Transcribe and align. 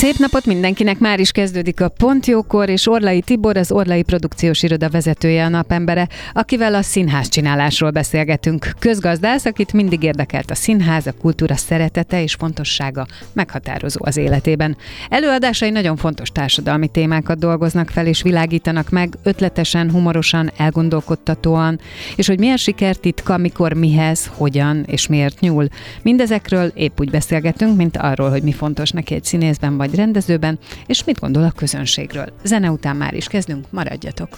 Szép 0.00 0.16
napot 0.16 0.46
mindenkinek, 0.46 0.98
már 0.98 1.20
is 1.20 1.32
kezdődik 1.32 1.80
a 1.80 1.88
Pontjókor, 1.88 2.68
és 2.68 2.88
Orlai 2.88 3.20
Tibor, 3.20 3.56
az 3.56 3.72
Orlai 3.72 4.02
Produkciós 4.02 4.62
Iroda 4.62 4.88
vezetője 4.88 5.44
a 5.44 5.48
napembere, 5.48 6.08
akivel 6.32 6.74
a 6.74 6.82
színház 6.82 7.28
csinálásról 7.28 7.90
beszélgetünk. 7.90 8.70
Közgazdász, 8.78 9.44
akit 9.44 9.72
mindig 9.72 10.02
érdekelt 10.02 10.50
a 10.50 10.54
színház, 10.54 11.06
a 11.06 11.12
kultúra 11.12 11.56
szeretete 11.56 12.22
és 12.22 12.34
fontossága 12.34 13.06
meghatározó 13.32 14.00
az 14.04 14.16
életében. 14.16 14.76
Előadásai 15.08 15.70
nagyon 15.70 15.96
fontos 15.96 16.28
társadalmi 16.28 16.88
témákat 16.88 17.38
dolgoznak 17.38 17.88
fel 17.88 18.06
és 18.06 18.22
világítanak 18.22 18.90
meg, 18.90 19.14
ötletesen, 19.22 19.90
humorosan, 19.90 20.50
elgondolkodtatóan, 20.56 21.80
és 22.16 22.26
hogy 22.26 22.38
milyen 22.38 22.56
sikertitka, 22.56 23.36
mikor, 23.36 23.72
mihez, 23.72 24.30
hogyan 24.34 24.84
és 24.86 25.06
miért 25.06 25.40
nyúl. 25.40 25.68
Mindezekről 26.02 26.72
épp 26.74 27.00
úgy 27.00 27.10
beszélgetünk, 27.10 27.76
mint 27.76 27.96
arról, 27.96 28.30
hogy 28.30 28.42
mi 28.42 28.52
fontos 28.52 28.90
neki 28.90 29.14
egy 29.14 29.24
színészben 29.24 29.76
vagy 29.76 29.88
rendezőben, 29.94 30.58
és 30.86 31.04
mit 31.04 31.20
gondol 31.20 31.42
a 31.42 31.50
közönségről. 31.50 32.26
Zene 32.42 32.70
után 32.70 32.96
már 32.96 33.14
is 33.14 33.26
kezdünk, 33.26 33.66
maradjatok! 33.70 34.28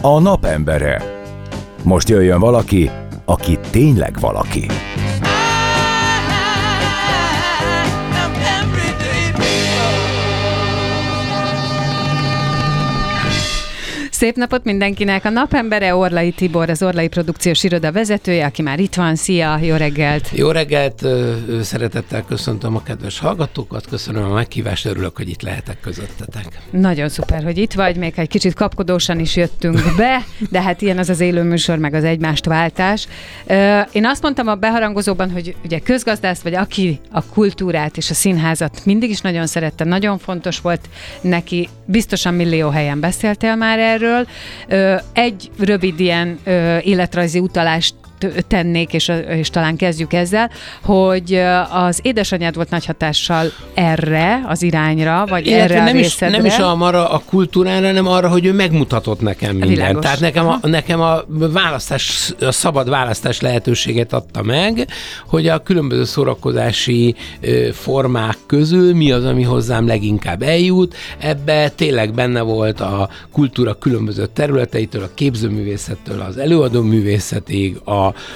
A 0.00 0.20
napembere. 0.20 1.02
Most 1.82 2.08
jöjjön 2.08 2.40
valaki, 2.40 2.90
aki 3.24 3.58
tényleg 3.70 4.20
valaki. 4.20 4.66
Szép 14.22 14.36
napot 14.36 14.64
mindenkinek! 14.64 15.24
A 15.24 15.30
napembere 15.30 15.94
Orlai 15.94 16.30
Tibor, 16.30 16.70
az 16.70 16.82
Orlai 16.82 17.08
Produkciós 17.08 17.64
Iroda 17.64 17.92
vezetője, 17.92 18.44
aki 18.44 18.62
már 18.62 18.80
itt 18.80 18.94
van. 18.94 19.16
Szia, 19.16 19.58
jó 19.62 19.76
reggelt! 19.76 20.28
Jó 20.32 20.50
reggelt, 20.50 21.06
szeretettel 21.62 22.24
köszöntöm 22.24 22.76
a 22.76 22.82
kedves 22.82 23.18
hallgatókat, 23.18 23.86
köszönöm 23.86 24.24
a 24.24 24.34
meghívást, 24.34 24.86
örülök, 24.86 25.16
hogy 25.16 25.28
itt 25.28 25.42
lehetek 25.42 25.80
közöttetek. 25.80 26.46
Nagyon 26.70 27.08
szuper, 27.08 27.42
hogy 27.42 27.58
itt 27.58 27.72
vagy, 27.72 27.96
még 27.96 28.12
egy 28.16 28.28
kicsit 28.28 28.54
kapkodósan 28.54 29.18
is 29.18 29.36
jöttünk 29.36 29.80
be, 29.96 30.24
de 30.50 30.62
hát 30.62 30.82
ilyen 30.82 30.98
az 30.98 31.08
az 31.08 31.20
élő 31.20 31.42
műsor, 31.42 31.78
meg 31.78 31.94
az 31.94 32.04
egymást 32.04 32.44
váltás. 32.44 33.08
Én 33.92 34.06
azt 34.06 34.22
mondtam 34.22 34.48
a 34.48 34.54
beharangozóban, 34.54 35.30
hogy 35.30 35.54
ugye 35.64 35.78
közgazdász 35.78 36.40
vagy, 36.40 36.54
aki 36.54 37.00
a 37.10 37.24
kultúrát 37.24 37.96
és 37.96 38.10
a 38.10 38.14
színházat 38.14 38.80
mindig 38.84 39.10
is 39.10 39.20
nagyon 39.20 39.46
szerette, 39.46 39.84
nagyon 39.84 40.18
fontos 40.18 40.60
volt 40.60 40.88
neki, 41.20 41.68
biztosan 41.84 42.34
millió 42.34 42.68
helyen 42.68 43.00
beszéltél 43.00 43.56
már 43.56 43.78
erről, 43.78 44.10
részéről. 44.12 45.00
Egy 45.12 45.50
rövid 45.58 46.00
ilyen 46.00 46.38
életrajzi 46.82 47.38
utalást 47.38 47.94
tennék, 48.48 48.92
és, 48.92 49.12
és 49.28 49.50
talán 49.50 49.76
kezdjük 49.76 50.12
ezzel, 50.12 50.50
hogy 50.82 51.34
az 51.70 51.98
édesanyád 52.02 52.54
volt 52.54 52.70
nagy 52.70 52.86
hatással 52.86 53.46
erre 53.74 54.40
az 54.46 54.62
irányra, 54.62 55.24
vagy 55.28 55.46
Illetve 55.46 55.74
erre 55.74 55.84
nem 55.84 55.96
a 55.96 55.98
is, 55.98 56.18
nem 56.18 56.44
is 56.44 56.58
a, 56.58 56.80
arra 56.80 57.10
a 57.10 57.22
kultúrára, 57.26 57.86
hanem 57.86 58.06
arra, 58.06 58.28
hogy 58.28 58.46
ő 58.46 58.52
megmutatott 58.52 59.20
nekem 59.20 59.56
mindent. 59.56 60.00
Tehát 60.00 60.20
nekem 60.20 60.46
a, 60.48 60.58
nekem 60.62 61.00
a 61.00 61.22
választás, 61.28 62.32
a 62.40 62.52
szabad 62.52 62.88
választás 62.88 63.40
lehetőséget 63.40 64.12
adta 64.12 64.42
meg, 64.42 64.86
hogy 65.26 65.48
a 65.48 65.58
különböző 65.58 66.04
szórakozási 66.04 67.14
formák 67.72 68.36
közül 68.46 68.94
mi 68.94 69.12
az, 69.12 69.24
ami 69.24 69.42
hozzám 69.42 69.86
leginkább 69.86 70.42
eljut. 70.42 70.94
Ebbe 71.18 71.68
tényleg 71.68 72.14
benne 72.14 72.40
volt 72.40 72.80
a 72.80 73.08
kultúra 73.32 73.74
különböző 73.74 74.26
területeitől, 74.26 75.02
a 75.02 75.10
képzőművészettől, 75.14 76.20
az 76.20 76.36
előadó 76.36 76.82
művészetig, 76.82 77.80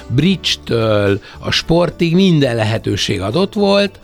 bridge-től 0.07 1.21
a 1.39 1.51
sportig 1.51 2.15
minden 2.15 2.55
lehetőség 2.55 3.21
adott 3.21 3.53
volt, 3.53 3.99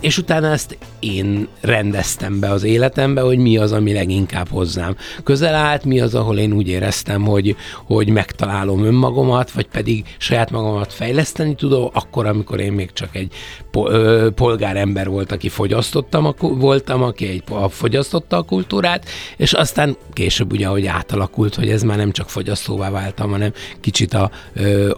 és 0.00 0.18
utána 0.18 0.50
ezt 0.50 0.78
én 0.98 1.48
rendeztem 1.60 2.40
be 2.40 2.50
az 2.50 2.62
életembe, 2.62 3.20
hogy 3.20 3.38
mi 3.38 3.56
az, 3.56 3.72
ami 3.72 3.92
leginkább 3.92 4.48
hozzám 4.48 4.96
közel 5.24 5.54
állt, 5.54 5.84
mi 5.84 6.00
az, 6.00 6.14
ahol 6.14 6.38
én 6.38 6.52
úgy 6.52 6.68
éreztem, 6.68 7.22
hogy, 7.22 7.56
hogy 7.86 8.08
megtalálom 8.08 8.84
önmagomat, 8.84 9.50
vagy 9.50 9.66
pedig 9.66 10.04
saját 10.18 10.50
magamat 10.50 10.92
fejleszteni 10.92 11.54
tudom, 11.54 11.88
akkor, 11.92 12.26
amikor 12.26 12.60
én 12.60 12.72
még 12.72 12.92
csak 12.92 13.16
egy 13.16 13.32
polgárember 14.34 15.08
volt, 15.08 15.32
aki 15.32 15.48
fogyasztottam, 15.48 16.26
a, 16.26 16.34
voltam, 16.38 17.02
aki 17.02 17.28
egy, 17.28 17.42
a, 17.48 17.68
fogyasztotta 17.68 18.36
a 18.36 18.42
kultúrát, 18.42 19.04
és 19.36 19.52
aztán 19.52 19.96
később 20.12 20.52
ugye, 20.52 20.66
hogy 20.66 20.86
átalakult, 20.86 21.54
hogy 21.54 21.68
ez 21.70 21.82
már 21.82 21.96
nem 21.96 22.12
csak 22.12 22.30
fogyasztóvá 22.30 22.90
váltam, 22.90 23.30
hanem 23.30 23.52
kicsit 23.80 24.14
a 24.14 24.30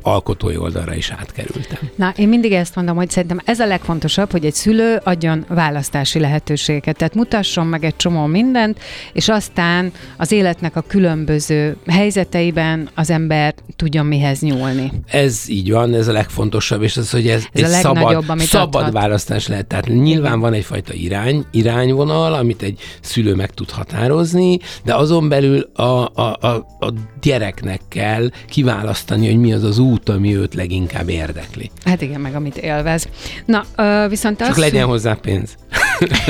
alkotói 0.03 0.57
oldalra 0.57 0.95
is 0.95 1.11
átkerültem. 1.11 1.79
Na, 1.97 2.13
én 2.17 2.29
mindig 2.29 2.53
ezt 2.53 2.75
mondom, 2.75 2.97
hogy 2.97 3.11
szerintem 3.11 3.41
ez 3.45 3.61
a 3.61 3.67
legfontosabb, 3.67 4.31
hogy 4.31 4.45
egy 4.45 4.55
szülő 4.55 5.01
adjon 5.05 5.45
választási 5.49 6.19
lehetőséget. 6.19 6.97
Tehát 6.97 7.15
mutasson 7.15 7.67
meg 7.67 7.85
egy 7.85 7.97
csomó 7.97 8.27
mindent, 8.27 8.79
és 9.13 9.29
aztán 9.29 9.93
az 10.17 10.33
életnek 10.33 10.77
a 10.77 10.81
különböző 10.81 11.77
helyzeteiben 11.87 12.89
az 12.95 13.11
ember 13.11 13.55
tudjon 13.77 14.07
mihez 14.07 14.41
nyúlni. 14.41 14.93
Ez 15.07 15.49
így 15.49 15.71
van, 15.71 15.95
ez 15.95 16.09
a 16.09 16.13
legfontosabb, 16.13 16.83
és 16.83 16.97
az, 16.97 17.11
hogy 17.11 17.29
ez, 17.29 17.45
ez 17.53 17.73
egy 17.73 17.81
szabad, 17.81 18.25
szabad 18.39 18.75
adhat. 18.75 18.93
választás 18.93 19.47
lehet. 19.47 19.67
Tehát 19.67 19.87
nyilván 19.87 20.41
van 20.41 20.53
egyfajta 20.53 20.93
irány, 20.93 21.45
irányvonal, 21.51 22.35
amit 22.35 22.63
egy 22.63 22.81
szülő 23.01 23.35
meg 23.35 23.51
tud 23.51 23.71
határozni, 23.71 24.59
de 24.85 24.95
azon 24.95 25.29
belül 25.29 25.71
a, 25.75 25.83
a, 25.83 26.37
a, 26.41 26.49
a 26.81 26.93
gyereknek 27.21 27.81
kell 27.89 28.31
kiválasztani, 28.49 29.27
hogy 29.27 29.39
mi 29.39 29.53
az 29.53 29.65
az 29.65 29.79
út, 29.79 29.90
ami 30.09 30.37
őt 30.37 30.55
leginkább 30.55 31.09
érdekli. 31.09 31.71
Hát 31.85 32.03
igen, 32.03 32.21
meg 32.21 32.35
amit 32.35 32.57
élvez. 32.57 33.09
Na, 33.45 33.65
viszont 34.09 34.39
Csak 34.39 34.49
az... 34.49 34.57
legyen 34.57 34.87
hozzá 34.87 35.15
pénz. 35.15 35.57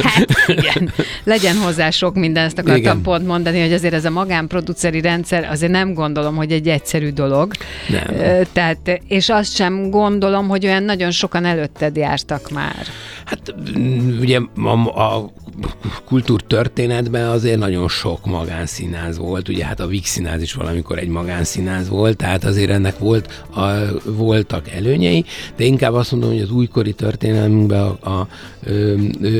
Hát 0.02 0.28
igen, 0.46 0.92
legyen 1.24 1.56
hozzá 1.56 1.90
sok 1.90 2.14
minden, 2.14 2.44
ezt 2.44 2.58
akartam 2.58 2.78
igen. 2.78 3.02
pont 3.02 3.26
mondani, 3.26 3.60
hogy 3.60 3.72
azért 3.72 3.94
ez 3.94 4.04
a 4.04 4.10
magánproduceri 4.10 5.00
rendszer 5.00 5.48
azért 5.50 5.72
nem 5.72 5.94
gondolom, 5.94 6.36
hogy 6.36 6.52
egy 6.52 6.68
egyszerű 6.68 7.10
dolog. 7.10 7.52
Nem. 7.88 8.44
Tehát, 8.52 9.00
és 9.08 9.28
azt 9.28 9.54
sem 9.54 9.90
gondolom, 9.90 10.48
hogy 10.48 10.66
olyan 10.66 10.82
nagyon 10.82 11.10
sokan 11.10 11.44
előtted 11.44 11.96
jártak 11.96 12.50
már. 12.50 12.86
Hát 13.24 13.54
ugye 14.20 14.40
a, 14.62 15.02
a 15.02 15.30
kultúrtörténetben 16.04 17.28
azért 17.28 17.58
nagyon 17.58 17.88
sok 17.88 18.26
magánszínáz 18.26 19.18
volt, 19.18 19.48
ugye 19.48 19.64
hát 19.64 19.80
a 19.80 19.86
Vix 19.86 20.10
színáz 20.10 20.42
is 20.42 20.52
valamikor 20.52 20.98
egy 20.98 21.08
magánszínáz 21.08 21.88
volt, 21.88 22.16
tehát 22.16 22.44
azért 22.44 22.70
ennek 22.70 22.98
volt, 22.98 23.44
a, 23.54 23.70
voltak 24.04 24.68
előnyei, 24.70 25.24
de 25.56 25.64
inkább 25.64 25.94
azt 25.94 26.10
mondom, 26.10 26.30
hogy 26.30 26.40
az 26.40 26.50
újkori 26.50 26.92
történelmünkben 26.92 27.80
a, 27.80 28.10
a, 28.10 28.28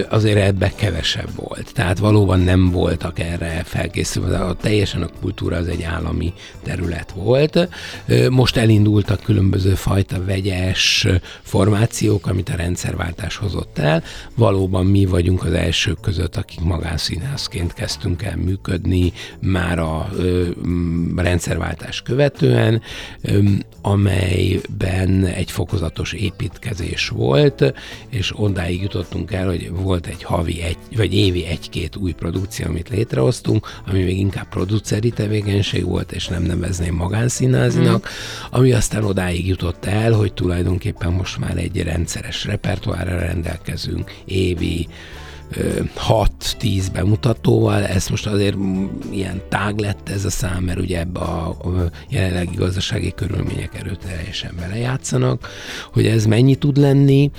azért 0.09 0.39
ebbe 0.39 0.73
kevesebb 0.77 1.29
volt. 1.35 1.73
Tehát 1.75 1.99
valóban 1.99 2.41
nem 2.41 2.71
voltak 2.71 3.19
erre 3.19 3.63
felkészülve. 3.65 4.39
A, 4.39 4.55
teljesen 4.55 5.03
a 5.03 5.09
kultúra 5.21 5.57
az 5.57 5.67
egy 5.67 5.83
állami 5.83 6.33
terület 6.63 7.13
volt. 7.17 7.69
Most 8.31 8.57
elindultak 8.57 9.23
különböző 9.23 9.75
fajta 9.75 10.25
vegyes 10.25 11.07
formációk, 11.43 12.27
amit 12.27 12.49
a 12.49 12.57
rendszerváltás 12.57 13.37
hozott 13.37 13.79
el. 13.79 14.03
Valóban 14.35 14.87
mi 14.87 15.05
vagyunk 15.05 15.45
az 15.45 15.53
elsők 15.53 16.01
között, 16.11 16.37
akik 16.37 16.61
magánszínházként 16.61 17.73
kezdtünk 17.73 18.23
el 18.23 18.37
működni 18.37 19.13
már 19.41 19.79
a 19.79 20.09
ö, 20.17 20.49
rendszerváltás 21.17 22.03
követően, 22.03 22.83
ö, 23.23 23.39
amelyben 23.83 25.25
egy 25.25 25.51
fokozatos 25.51 26.13
építkezés 26.13 27.09
volt, 27.09 27.75
és 28.09 28.33
ondáig 28.37 28.83
jutottunk 28.83 29.33
el, 29.33 29.47
hogy 29.47 29.71
volt 29.71 30.07
egy 30.07 30.23
havi 30.23 30.63
egy, 30.63 30.77
vagy 30.97 31.15
évi 31.15 31.47
egy-két 31.47 31.97
új 31.97 32.13
produkció, 32.13 32.67
amit 32.67 32.89
létrehoztunk, 32.89 33.67
ami 33.87 34.03
még 34.03 34.19
inkább 34.19 34.49
produceri 34.49 35.11
tevékenység 35.11 35.85
volt, 35.85 36.13
és 36.13 36.29
nem 36.29 36.43
nevezném 36.43 36.95
magánszínázinak, 36.95 38.09
mm. 38.09 38.51
ami 38.51 38.73
aztán 38.73 39.05
odáig 39.05 39.47
jutott 39.47 39.85
el, 39.85 40.13
hogy 40.13 40.33
tulajdonképpen 40.33 41.13
most 41.13 41.39
már 41.39 41.57
egy 41.57 41.83
rendszeres 41.83 42.45
repertoárra 42.45 43.19
rendelkezünk, 43.19 44.15
évi 44.25 44.89
6-10 46.09 46.87
bemutatóval, 46.93 47.87
ez 47.87 48.09
most 48.09 48.27
azért 48.27 48.57
ilyen 49.11 49.43
tág 49.49 49.79
lett 49.79 50.09
ez 50.09 50.25
a 50.25 50.31
szám, 50.31 50.63
mert 50.63 50.79
ugye 50.79 50.99
ebbe 50.99 51.21
a 51.21 51.57
jelenlegi 52.09 52.55
gazdasági 52.55 53.13
körülmények 53.15 53.79
erőteljesen 53.79 54.55
belejátszanak, 54.61 55.49
hogy 55.93 56.07
ez 56.07 56.27
mennyi 56.27 56.55
tud 56.55 56.77
lenni, 56.77 57.31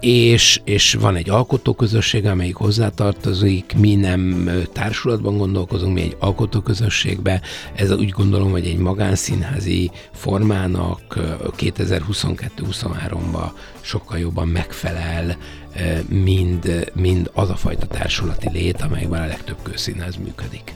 és, 0.00 0.60
és 0.64 0.94
van 0.94 1.16
egy 1.16 1.30
alkotóközösség, 1.30 2.26
amelyik 2.26 2.54
hozzátartozik, 2.54 3.74
mi 3.78 3.94
nem 3.94 4.50
társulatban 4.72 5.38
gondolkozunk, 5.38 5.94
mi 5.94 6.00
egy 6.00 6.16
alkotóközösségbe, 6.18 7.40
ez 7.74 7.90
úgy 7.90 8.10
gondolom, 8.10 8.50
hogy 8.50 8.66
egy 8.66 8.78
magánszínházi 8.78 9.90
formának 10.12 11.00
2022-23-ban 11.58 13.50
sokkal 13.80 14.18
jobban 14.18 14.48
megfelel, 14.48 15.36
mind, 16.08 16.90
mind 16.94 17.30
az 17.34 17.50
a 17.50 17.56
fajta 17.56 17.86
társulati 17.86 18.50
lét, 18.52 18.82
amelyben 18.82 19.22
a 19.22 19.26
legtöbb 19.26 19.58
közszínház 19.62 20.16
működik. 20.16 20.74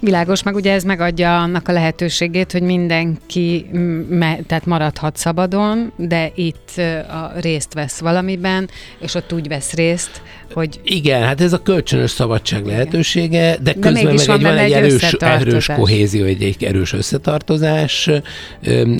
Világos, 0.00 0.42
meg 0.42 0.54
ugye 0.54 0.72
ez 0.72 0.84
megadja 0.84 1.38
annak 1.38 1.68
a 1.68 1.72
lehetőségét, 1.72 2.52
hogy 2.52 2.62
mindenki 2.62 3.66
me, 4.08 4.38
tehát 4.46 4.66
maradhat 4.66 5.16
szabadon, 5.16 5.92
de 5.96 6.32
itt 6.34 6.70
a 7.08 7.32
részt 7.40 7.74
vesz 7.74 7.98
valamiben, 7.98 8.68
és 8.98 9.14
ott 9.14 9.32
úgy 9.32 9.48
vesz 9.48 9.72
részt, 9.72 10.22
hogy... 10.52 10.80
Igen, 10.84 11.22
hát 11.22 11.40
ez 11.40 11.52
a 11.52 11.62
kölcsönös 11.62 12.10
szabadság 12.10 12.66
lehetősége, 12.66 13.56
de 13.62 13.72
közben 13.72 13.94
de 13.94 14.02
meg 14.02 14.28
egy, 14.28 14.42
van 14.42 14.56
egy, 14.56 14.72
egy 14.72 14.72
erős, 14.72 15.12
erős 15.12 15.66
kohézió, 15.66 16.24
egy, 16.24 16.42
egy 16.42 16.64
erős 16.64 16.92
összetartozás. 16.92 18.10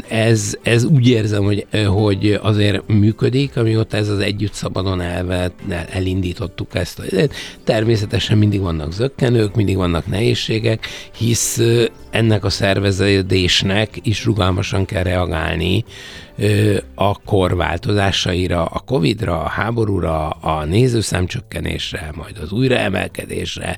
Ez, 0.09 0.55
ez 0.63 0.85
úgy 0.85 1.09
érzem, 1.09 1.45
hogy, 1.45 1.67
hogy 1.87 2.39
azért 2.43 2.87
működik, 2.87 3.57
amióta 3.57 3.97
ez 3.97 4.09
az 4.09 4.19
együtt 4.19 4.53
szabadon 4.53 5.01
elvet, 5.01 5.53
elindítottuk 5.91 6.75
ezt. 6.75 7.03
Természetesen 7.65 8.39
mindig 8.39 8.61
vannak 8.61 8.93
zökkenők, 8.93 9.55
mindig 9.55 9.77
vannak 9.77 10.07
nehézségek, 10.07 10.87
hisz 11.17 11.61
ennek 12.11 12.45
a 12.45 12.51
szerveződésnek 12.51 13.99
is 14.03 14.25
rugalmasan 14.25 14.85
kell 14.85 15.03
reagálni 15.03 15.85
a 16.95 17.19
kor 17.25 17.57
változásaira, 17.57 18.65
a 18.65 18.79
Covid-ra, 18.79 19.41
a 19.43 19.49
háborúra, 19.49 20.29
a 20.29 20.65
nézőszámcsökkenésre, 20.65 22.11
majd 22.15 22.39
az 22.43 22.53
újraemelkedésre, 22.53 23.77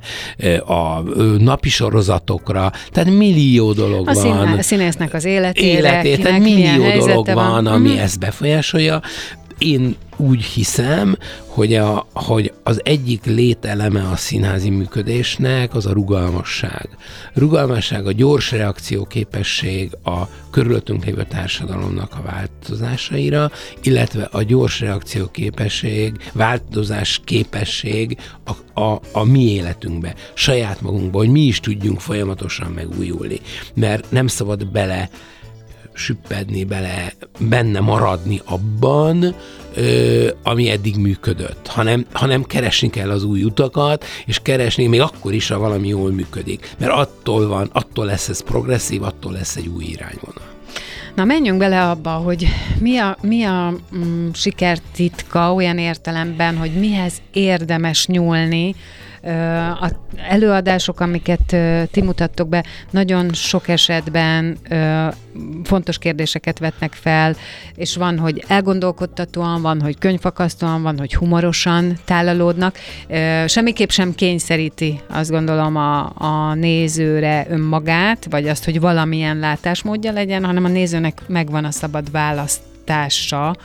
a 0.66 1.00
napi 1.38 1.68
sorozatokra, 1.68 2.72
tehát 2.90 3.10
millió 3.10 3.72
dolog 3.72 4.08
a 4.08 4.12
van. 4.12 4.58
A 4.58 4.62
színésznek 4.62 5.14
az 5.14 5.24
életére, 5.24 5.66
életét, 5.66 6.22
tehát 6.22 6.40
millió 6.40 6.98
dolog 6.98 7.26
van, 7.26 7.34
van, 7.34 7.66
ami 7.66 7.90
mm. 7.90 7.98
ezt 7.98 8.18
befolyásolja. 8.18 9.00
Én 9.58 9.96
úgy 10.16 10.44
hiszem, 10.44 11.16
hogy, 11.46 11.74
a, 11.74 12.06
hogy 12.12 12.52
az 12.62 12.80
egyik 12.84 13.24
lételeme 13.24 14.02
a 14.02 14.16
színházi 14.16 14.70
működésnek 14.70 15.74
az 15.74 15.86
a 15.86 15.92
rugalmasság. 15.92 16.88
Rugalmasság, 17.34 18.06
a 18.06 18.12
gyors 18.12 18.50
reakcióképesség 18.50 19.96
a 20.04 20.22
körülöttünk 20.50 21.04
lévő 21.04 21.26
társadalomnak 21.28 22.12
a 22.12 22.22
változásaira, 22.22 23.50
illetve 23.82 24.28
a 24.32 24.42
gyors 24.42 24.80
reakcióképesség, 24.80 26.30
változás 26.32 27.20
képesség 27.24 28.18
a, 28.44 28.80
a, 28.80 29.00
a 29.12 29.24
mi 29.24 29.52
életünkbe, 29.52 30.14
saját 30.34 30.80
magunkba, 30.80 31.18
hogy 31.18 31.30
mi 31.30 31.40
is 31.40 31.60
tudjunk 31.60 32.00
folyamatosan 32.00 32.70
megújulni. 32.70 33.40
Mert 33.74 34.10
nem 34.10 34.26
szabad 34.26 34.66
bele 34.66 35.10
süppedni 35.94 36.64
bele, 36.64 37.12
benne 37.38 37.80
maradni 37.80 38.40
abban, 38.44 39.34
ö, 39.74 40.28
ami 40.42 40.70
eddig 40.70 40.96
működött, 40.96 41.66
hanem, 41.66 42.06
hanem 42.12 42.42
keresni 42.44 42.90
kell 42.90 43.10
az 43.10 43.24
új 43.24 43.42
utakat, 43.42 44.04
és 44.26 44.38
keresni 44.42 44.86
még 44.86 45.00
akkor 45.00 45.32
is, 45.32 45.48
ha 45.48 45.58
valami 45.58 45.88
jól 45.88 46.10
működik. 46.10 46.74
Mert 46.78 46.92
attól 46.92 47.48
van, 47.48 47.70
attól 47.72 48.04
lesz 48.04 48.28
ez 48.28 48.42
progresszív, 48.42 49.02
attól 49.02 49.32
lesz 49.32 49.56
egy 49.56 49.66
új 49.66 49.84
irányvonal. 49.84 50.52
Na 51.14 51.24
menjünk 51.24 51.58
bele 51.58 51.88
abba, 51.88 52.10
hogy 52.10 52.46
mi 52.80 52.98
a, 52.98 53.16
mi 53.20 53.42
a 53.42 53.74
mm, 53.96 54.28
sikertitka 54.32 55.54
olyan 55.54 55.78
értelemben, 55.78 56.56
hogy 56.56 56.72
mihez 56.72 57.12
érdemes 57.32 58.06
nyúlni, 58.06 58.74
a 59.80 59.90
előadások, 60.28 61.00
amiket 61.00 61.56
ti 61.90 62.02
mutattok 62.02 62.48
be, 62.48 62.64
nagyon 62.90 63.32
sok 63.32 63.68
esetben 63.68 64.58
fontos 65.64 65.98
kérdéseket 65.98 66.58
vetnek 66.58 66.92
fel, 66.92 67.36
és 67.74 67.96
van, 67.96 68.18
hogy 68.18 68.44
elgondolkodtatóan, 68.48 69.62
van, 69.62 69.80
hogy 69.80 69.98
könyvfakasztóan, 69.98 70.82
van, 70.82 70.98
hogy 70.98 71.14
humorosan 71.14 71.98
tálalódnak. 72.04 72.78
Semmiképp 73.46 73.88
sem 73.88 74.14
kényszeríti, 74.14 75.00
azt 75.08 75.30
gondolom, 75.30 75.76
a, 75.76 76.12
a 76.14 76.54
nézőre 76.54 77.46
önmagát, 77.48 78.26
vagy 78.30 78.48
azt, 78.48 78.64
hogy 78.64 78.80
valamilyen 78.80 79.38
látásmódja 79.38 80.12
legyen, 80.12 80.44
hanem 80.44 80.64
a 80.64 80.68
nézőnek 80.68 81.22
megvan 81.26 81.64
a 81.64 81.70
szabad 81.70 82.10
választása, 82.10 83.56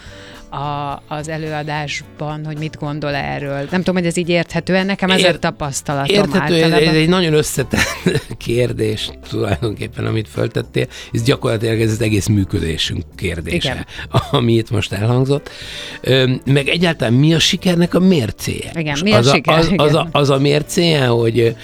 a, 0.50 1.01
az 1.07 1.30
előadásban, 1.30 2.46
hogy 2.46 2.57
mit 2.57 2.78
gondol 2.80 3.16
erről. 3.16 3.68
Nem 3.72 3.80
tudom, 3.80 3.96
hogy 3.96 4.06
ez 4.06 4.18
így 4.18 4.30
érthető, 4.30 4.84
nekem 4.84 5.10
ez 5.10 5.19
Ér, 5.19 5.25
a 5.25 5.40
tapasztalatom 5.40 6.16
Érthető, 6.16 6.54
általában. 6.54 6.88
ez 6.88 6.96
egy 6.96 7.10
nagyon 7.10 7.34
összetett 7.34 8.07
kérdés 8.46 9.10
tulajdonképpen, 9.30 10.06
amit 10.06 10.28
föltettél, 10.28 10.88
ez 11.12 11.24
gyakorlatilag 11.24 11.81
ez 11.81 11.92
az 11.92 12.01
egész 12.01 12.28
működésünk 12.28 13.04
kérdése, 13.16 13.56
Igen. 13.56 13.86
ami 14.40 14.54
itt 14.54 14.69
most 14.69 14.92
elhangzott. 14.92 15.50
Meg 16.46 16.68
egyáltalán 16.68 17.13
mi 17.13 17.34
a 17.34 17.40
sikernek 17.40 17.94
a 17.94 18.00
mércéje? 18.00 18.72
Igen, 18.74 18.98
mi 19.04 19.12
a 19.12 19.18
az 19.18 19.31
siker? 19.31 19.54
A, 19.54 19.57
az, 19.57 19.72
az, 19.75 19.94
a, 19.94 20.07
az 20.12 20.30
a 20.30 20.40
mércéje, 20.40 21.06
hogy 21.06 21.56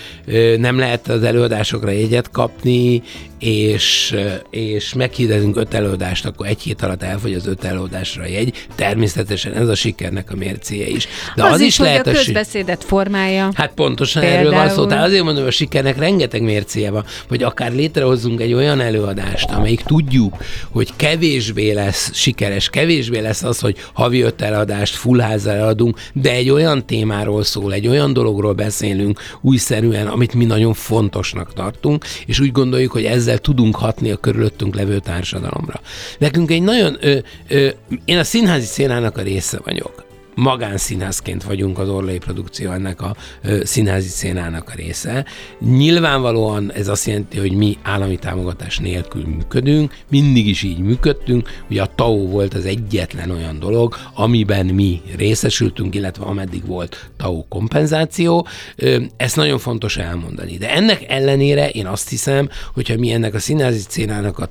nem 0.57 0.79
lehet 0.79 1.07
az 1.07 1.23
előadásokra 1.23 1.91
jegyet 1.91 2.31
kapni, 2.31 3.01
és, 3.39 4.15
és 4.49 4.93
meghirdetünk 4.93 5.57
öt 5.57 5.73
előadást, 5.73 6.25
akkor 6.25 6.47
egy 6.47 6.61
hét 6.61 6.81
alatt 6.81 7.03
elfogy 7.03 7.33
az 7.33 7.47
öt 7.47 7.63
előadásra 7.63 8.23
a 8.23 8.27
jegy. 8.27 8.67
Természetesen 8.75 9.53
ez 9.53 9.67
a 9.67 9.75
sikernek 9.75 10.31
a 10.31 10.35
mércéje 10.35 10.87
is. 10.87 11.07
De 11.35 11.43
az, 11.43 11.51
az 11.51 11.59
is, 11.59 11.67
is 11.67 11.77
lehet, 11.77 12.05
hogy 12.05 12.13
a 12.13 12.17
közbeszédet 12.17 12.83
formája. 12.83 13.49
Hát 13.53 13.71
pontosan 13.73 14.21
például. 14.21 14.45
erről 14.47 14.59
van 14.59 14.69
szó. 14.69 14.85
Tehát 14.85 15.05
azért 15.05 15.23
mondom, 15.23 15.43
hogy 15.43 15.51
a 15.51 15.55
sikernek 15.55 15.97
rengeteg 15.97 16.41
mércéje 16.41 16.91
van, 16.91 17.05
hogy 17.27 17.43
akár 17.43 17.73
létrehozzunk 17.73 18.41
egy 18.41 18.53
olyan 18.53 18.79
előadást, 18.79 19.49
amelyik 19.51 19.81
tudjuk, 19.81 20.37
hogy 20.69 20.93
kevésbé 20.95 21.71
lesz 21.71 22.13
sikeres, 22.13 22.69
kevésbé 22.69 23.19
lesz 23.19 23.43
az, 23.43 23.59
hogy 23.59 23.77
havi 23.93 24.21
öt 24.21 24.41
előadást 24.41 24.95
fullházzal 24.95 25.67
adunk, 25.67 25.99
de 26.13 26.31
egy 26.31 26.49
olyan 26.49 26.85
témáról 26.85 27.43
szól, 27.43 27.73
egy 27.73 27.87
olyan 27.87 28.13
dologról 28.13 28.53
beszélünk 28.53 29.19
újszerűen, 29.41 30.07
amit 30.07 30.33
mi 30.33 30.45
nagyon 30.45 30.73
fontosnak 30.73 31.53
tartunk, 31.53 32.05
és 32.25 32.39
úgy 32.39 32.51
gondoljuk, 32.51 32.91
hogy 32.91 33.03
ezzel 33.03 33.37
tudunk 33.37 33.75
hatni 33.75 34.11
a 34.11 34.15
körülöttünk 34.15 34.75
levő 34.75 34.99
társadalomra. 34.99 35.81
Nekünk 36.17 36.51
egy 36.51 36.61
nagyon, 36.61 36.97
ö, 36.99 37.17
ö, 37.47 37.67
én 38.05 38.17
a 38.17 38.23
színházi 38.65 38.81
szénának 38.81 39.17
a 39.17 39.21
része 39.21 39.59
vagyok 39.63 40.05
magánszínházként 40.35 41.43
vagyunk 41.43 41.79
az 41.79 41.89
Orlai 41.89 42.17
Produkció 42.17 42.71
ennek 42.71 43.01
a 43.01 43.15
ö, 43.43 43.61
színházi 43.63 44.07
szénának 44.07 44.69
a 44.69 44.75
része. 44.75 45.25
Nyilvánvalóan 45.59 46.71
ez 46.71 46.87
azt 46.87 47.05
jelenti, 47.05 47.37
hogy 47.37 47.51
mi 47.51 47.77
állami 47.81 48.17
támogatás 48.17 48.77
nélkül 48.77 49.25
működünk, 49.25 49.93
mindig 50.09 50.47
is 50.47 50.63
így 50.63 50.79
működtünk, 50.79 51.49
ugye 51.69 51.81
a 51.81 51.89
TAO 51.95 52.27
volt 52.27 52.53
az 52.53 52.65
egyetlen 52.65 53.31
olyan 53.31 53.59
dolog, 53.59 53.95
amiben 54.13 54.65
mi 54.65 55.01
részesültünk, 55.17 55.95
illetve 55.95 56.25
ameddig 56.25 56.65
volt 56.65 57.09
TAO 57.17 57.43
kompenzáció. 57.49 58.47
Ö, 58.75 59.01
ezt 59.17 59.35
nagyon 59.35 59.59
fontos 59.59 59.97
elmondani. 59.97 60.57
De 60.57 60.71
ennek 60.71 61.03
ellenére 61.07 61.69
én 61.69 61.87
azt 61.87 62.09
hiszem, 62.09 62.49
hogyha 62.73 62.97
mi 62.97 63.11
ennek 63.11 63.33
a 63.33 63.39
színházi 63.39 63.81
szénának 63.87 64.39
a 64.39 64.49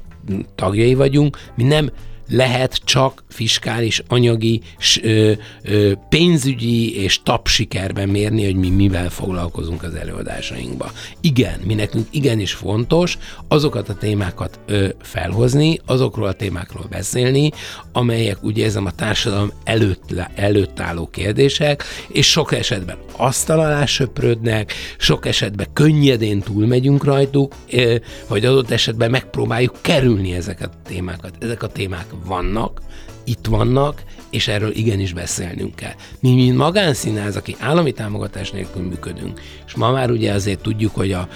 tagjai 0.54 0.94
vagyunk, 0.94 1.38
mi 1.56 1.62
nem 1.62 1.90
lehet 2.28 2.80
csak 2.84 3.24
fiskális, 3.28 4.02
anyagi, 4.08 4.60
ö, 5.02 5.32
ö, 5.62 5.92
pénzügyi 6.08 7.02
és 7.02 7.22
tapsikerben 7.22 8.08
mérni, 8.08 8.44
hogy 8.44 8.56
mi 8.56 8.68
mivel 8.68 9.10
foglalkozunk 9.10 9.82
az 9.82 9.94
előadásainkba. 9.94 10.90
Igen, 11.20 11.60
mi 11.64 11.74
nekünk 11.74 12.06
igenis 12.10 12.52
fontos 12.52 13.18
azokat 13.48 13.88
a 13.88 13.94
témákat 13.94 14.60
ö, 14.66 14.88
felhozni, 15.02 15.80
azokról 15.86 16.26
a 16.26 16.32
témákról 16.32 16.86
beszélni, 16.90 17.50
amelyek 17.92 18.44
úgy 18.44 18.58
érzem 18.58 18.86
a 18.86 18.90
társadalom 18.90 19.52
előtt, 19.64 20.14
előtt 20.34 20.80
álló 20.80 21.06
kérdések, 21.06 21.84
és 22.08 22.30
sok 22.30 22.52
esetben 22.52 22.96
asztal 23.16 23.86
söprődnek, 23.86 24.72
sok 24.98 25.26
esetben 25.26 25.66
könnyedén 25.72 26.40
túlmegyünk 26.40 27.04
rajtuk, 27.04 27.54
ö, 27.70 27.96
vagy 28.28 28.44
adott 28.44 28.70
esetben 28.70 29.10
megpróbáljuk 29.10 29.78
kerülni 29.80 30.32
ezeket 30.34 30.70
a 30.74 30.88
témákat. 30.88 31.32
Ezek 31.40 31.62
a 31.62 31.66
témák 31.66 32.12
vannak, 32.24 32.80
itt 33.24 33.46
vannak, 33.46 34.02
és 34.30 34.48
erről 34.48 34.70
igenis 34.70 35.12
beszélnünk 35.12 35.74
kell. 35.74 35.94
Mi, 36.20 36.34
mint 36.34 36.56
magánszínház, 36.56 37.36
aki 37.36 37.56
állami 37.58 37.92
támogatás 37.92 38.50
nélkül 38.50 38.82
működünk, 38.82 39.40
és 39.66 39.74
ma 39.74 39.90
már 39.90 40.10
ugye 40.10 40.32
azért 40.32 40.60
tudjuk, 40.60 40.94
hogy 40.94 41.12
a 41.12 41.28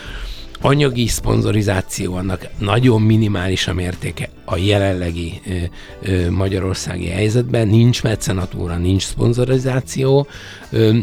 anyagi 0.61 1.07
szponzorizáció 1.07 2.15
annak 2.15 2.47
nagyon 2.59 3.03
minimális 3.03 3.67
a 3.67 3.75
mértéke 3.75 4.29
a 4.45 4.57
jelenlegi 4.57 5.41
ö, 5.47 5.55
ö, 6.03 6.31
magyarországi 6.31 7.09
helyzetben, 7.09 7.69
nincs 7.69 8.03
mecenatúra, 8.03 8.77
nincs 8.77 9.03
szponzorizáció, 9.03 10.27
ö, 10.71 10.99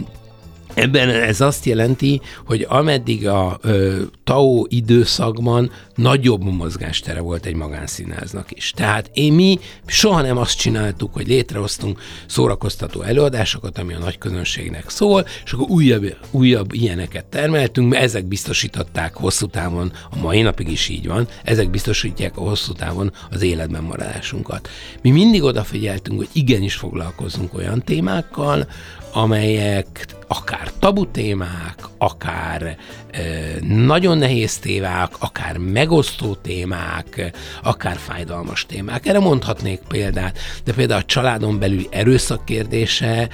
Ebben 0.75 1.09
ez 1.09 1.41
azt 1.41 1.65
jelenti, 1.65 2.21
hogy 2.45 2.65
ameddig 2.69 3.27
a 3.27 3.59
ö, 3.61 4.01
TAO 4.23 4.65
időszakban 4.67 5.71
nagyobb 5.95 6.43
mozgástere 6.43 7.19
volt 7.19 7.45
egy 7.45 7.55
magánszínáznak 7.55 8.51
is. 8.51 8.71
Tehát 8.71 9.09
én 9.13 9.33
mi 9.33 9.59
soha 9.85 10.21
nem 10.21 10.37
azt 10.37 10.57
csináltuk, 10.57 11.13
hogy 11.13 11.27
létrehoztunk 11.27 12.01
szórakoztató 12.27 13.01
előadásokat, 13.01 13.77
ami 13.77 13.93
a 13.93 13.99
nagy 13.99 14.17
közönségnek 14.17 14.89
szól, 14.89 15.25
és 15.45 15.51
akkor 15.51 15.69
újabb, 15.69 16.15
újabb 16.31 16.73
ilyeneket 16.73 17.25
termeltünk, 17.25 17.89
mert 17.89 18.03
ezek 18.03 18.25
biztosították 18.25 19.15
hosszú 19.15 19.47
távon, 19.47 19.91
a 20.09 20.15
mai 20.21 20.41
napig 20.41 20.71
is 20.71 20.89
így 20.89 21.07
van, 21.07 21.27
ezek 21.43 21.69
biztosítják 21.69 22.37
a 22.37 22.41
hosszú 22.41 22.73
távon 22.73 23.11
az 23.31 23.41
életben 23.41 23.83
maradásunkat. 23.83 24.69
Mi 25.01 25.11
mindig 25.11 25.43
odafigyeltünk, 25.43 26.17
hogy 26.17 26.29
igenis 26.33 26.75
foglalkozunk 26.75 27.53
olyan 27.53 27.81
témákkal, 27.83 28.67
amelyek 29.13 30.05
akár 30.37 30.71
tabu 30.79 31.05
témák, 31.11 31.75
akár 31.97 32.77
nagyon 33.61 34.17
nehéz 34.17 34.57
témák, 34.57 35.11
akár 35.19 35.57
megosztó 35.57 36.35
témák, 36.41 37.31
akár 37.63 37.97
fájdalmas 37.97 38.65
témák. 38.65 39.05
Erre 39.05 39.19
mondhatnék 39.19 39.79
példát, 39.87 40.37
de 40.63 40.73
például 40.73 41.01
a 41.01 41.05
családon 41.05 41.59
belüli 41.59 41.87
erőszak 41.91 42.45
kérdése, 42.45 43.29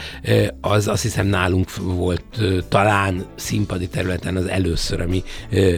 az 0.61 0.87
azt 0.87 1.01
hiszem 1.01 1.27
nálunk 1.27 1.75
volt 1.75 2.23
talán 2.69 3.25
színpadi 3.35 3.87
területen 3.87 4.35
az 4.35 4.45
először, 4.45 5.01
ami 5.01 5.23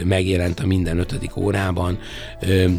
megjelent 0.04 0.60
a 0.60 0.66
minden 0.66 0.98
ötödik 0.98 1.36
órában. 1.36 1.98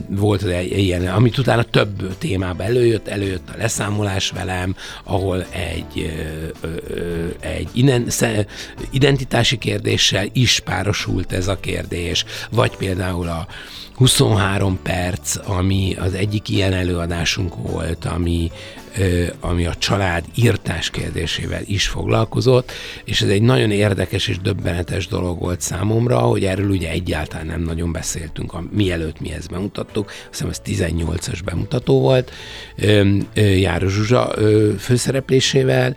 Volt 0.10 0.44
egy 0.44 0.78
ilyen, 0.78 1.08
amit 1.08 1.38
utána 1.38 1.64
több 1.64 2.18
témában 2.18 2.66
előjött, 2.66 3.08
előjött 3.08 3.50
a 3.54 3.58
leszámolás 3.58 4.30
velem, 4.30 4.76
ahol 5.04 5.46
egy, 5.50 6.14
egy 7.40 7.70
innen, 7.74 8.10
identitási 8.90 9.58
kérdéssel 9.58 10.28
is 10.34 10.60
párosult 10.60 11.32
ez 11.32 11.48
a 11.48 11.60
kérdés, 11.60 12.26
vagy 12.50 12.78
például 12.78 13.28
a 13.28 13.48
23 13.96 14.80
perc, 14.84 15.36
ami 15.48 15.96
az 16.00 16.14
egyik 16.14 16.50
ilyen 16.50 16.74
előadásunk 16.74 17.56
volt, 17.56 18.06
ami, 18.06 18.52
ami 19.40 19.66
a 19.66 19.76
család 19.76 20.26
írtás 20.36 20.90
kérdésével 20.90 21.62
is 21.66 21.88
foglalkozott, 21.88 22.72
és 23.04 23.22
ez 23.22 23.30
egy 23.30 23.42
nagyon 23.42 23.72
érdekes 23.72 24.28
és 24.28 24.40
döbbenetes 24.40 25.08
dolog 25.08 25.40
volt 25.40 25.62
számomra, 25.62 26.20
hogy 26.20 26.46
erről 26.46 26.70
ugye 26.70 26.90
egyáltalán 26.90 27.46
nem 27.46 27.62
nagyon 27.62 27.92
beszéltünk, 27.92 28.54
a, 28.54 28.64
mielőtt 28.72 29.20
mi 29.20 29.34
ezt 29.34 29.50
bemutattuk, 29.50 30.06
azt 30.06 30.28
hiszem 30.30 30.50
ez 30.50 30.62
18-as 30.66 31.40
bemutató 31.46 32.00
volt, 32.00 32.32
Járos 33.36 33.94
Zsuzsa 33.94 34.34
főszereplésével, 34.78 35.96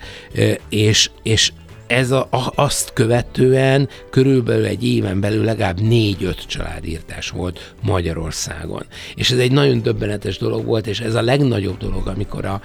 és, 0.68 1.10
és 1.22 1.52
ez 1.88 2.10
a, 2.10 2.28
azt 2.54 2.92
követően 2.92 3.88
körülbelül 4.10 4.64
egy 4.64 4.84
éven 4.84 5.20
belül 5.20 5.44
legalább 5.44 5.80
négy-öt 5.80 6.46
családírtás 6.46 7.30
volt 7.30 7.74
Magyarországon. 7.82 8.82
És 9.14 9.30
ez 9.30 9.38
egy 9.38 9.52
nagyon 9.52 9.82
döbbenetes 9.82 10.38
dolog 10.38 10.64
volt, 10.64 10.86
és 10.86 11.00
ez 11.00 11.14
a 11.14 11.22
legnagyobb 11.22 11.78
dolog, 11.78 12.06
amikor 12.06 12.44
a, 12.44 12.60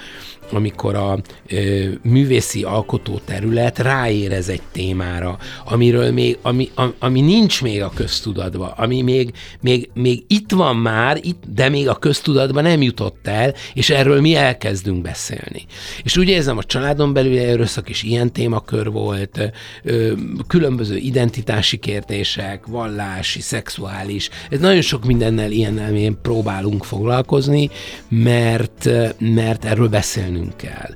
amikor 0.51 0.95
a 0.95 1.19
ö, 1.47 1.85
művészi 2.01 2.63
alkotó 2.63 3.19
terület 3.25 3.79
ráérez 3.79 4.49
egy 4.49 4.61
témára, 4.71 5.37
amiről 5.65 6.11
még, 6.11 6.37
ami, 6.41 6.69
ami 6.99 7.21
nincs 7.21 7.61
még 7.61 7.81
a 7.81 7.91
köztudatban, 7.95 8.73
ami 8.75 9.01
még, 9.01 9.33
még, 9.61 9.89
még 9.93 10.23
itt 10.27 10.51
van 10.51 10.75
már, 10.75 11.17
itt, 11.21 11.43
de 11.53 11.69
még 11.69 11.89
a 11.89 11.95
köztudatban 11.95 12.63
nem 12.63 12.81
jutott 12.81 13.27
el, 13.27 13.53
és 13.73 13.89
erről 13.89 14.21
mi 14.21 14.35
elkezdünk 14.35 15.01
beszélni. 15.01 15.65
És 16.03 16.17
ugye 16.17 16.33
érzem, 16.33 16.57
a 16.57 16.63
családon 16.63 17.13
belül 17.13 17.39
erőszak 17.39 17.89
is 17.89 18.03
ilyen 18.03 18.31
témakör 18.31 18.91
volt, 18.91 19.51
ö, 19.83 20.11
különböző 20.47 20.97
identitási 20.97 21.77
kérdések, 21.77 22.65
vallási, 22.65 23.41
szexuális, 23.41 24.29
ez 24.49 24.59
nagyon 24.59 24.81
sok 24.81 25.05
mindennel 25.05 25.51
ilyennel 25.51 25.95
én 25.95 26.17
próbálunk 26.21 26.83
foglalkozni, 26.83 27.69
mert, 28.09 28.89
mert 29.19 29.65
erről 29.65 29.87
beszélnünk 29.87 30.32
beszélnünk 30.33 30.57
kell. 30.57 30.95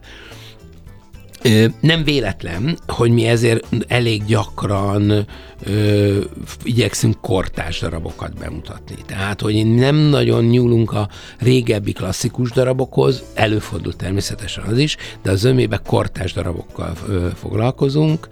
Nem 1.79 2.03
véletlen, 2.03 2.77
hogy 2.87 3.11
mi 3.11 3.25
ezért 3.25 3.67
elég 3.87 4.25
gyakran 4.25 5.27
ö, 5.63 6.19
igyekszünk 6.63 7.21
kortás 7.21 7.79
darabokat 7.79 8.37
bemutatni. 8.37 8.95
Tehát, 9.05 9.41
hogy 9.41 9.75
nem 9.75 9.95
nagyon 9.95 10.43
nyúlunk 10.43 10.91
a 10.91 11.09
régebbi 11.39 11.91
klasszikus 11.91 12.51
darabokhoz, 12.51 13.23
előfordul 13.33 13.95
természetesen 13.95 14.63
az 14.63 14.77
is, 14.77 14.97
de 15.21 15.31
az 15.31 15.43
ömébe 15.43 15.81
kortás 15.85 16.33
darabokkal 16.33 16.93
ö, 17.07 17.27
foglalkozunk, 17.35 18.27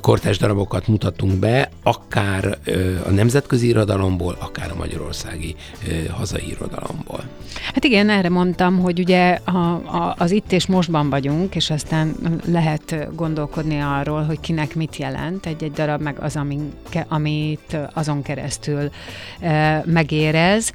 kortás 0.00 0.38
darabokat 0.38 0.86
mutatunk 0.86 1.38
be, 1.38 1.68
akár 1.82 2.58
a 3.06 3.10
nemzetközi 3.10 3.66
irodalomból, 3.66 4.36
akár 4.40 4.70
a 4.70 4.74
magyarországi 4.74 5.54
hazai 6.10 6.48
irodalomból. 6.48 7.24
Hát 7.72 7.84
igen, 7.84 8.10
erre 8.10 8.28
mondtam, 8.28 8.78
hogy 8.78 8.98
ugye 8.98 9.38
a, 9.44 9.58
a, 9.74 10.14
az 10.18 10.30
itt 10.30 10.52
és 10.52 10.66
mostban 10.66 11.10
vagyunk, 11.10 11.54
és 11.54 11.70
aztán 11.70 12.14
lehet 12.46 13.14
gondolkodni 13.14 13.80
arról, 13.80 14.22
hogy 14.22 14.40
kinek 14.40 14.74
mit 14.74 14.96
jelent 14.96 15.46
egy-egy 15.46 15.72
darab, 15.72 16.00
meg 16.00 16.18
az, 16.18 16.38
amit 17.08 17.76
azon 17.92 18.22
keresztül 18.22 18.90
megérez. 19.84 20.72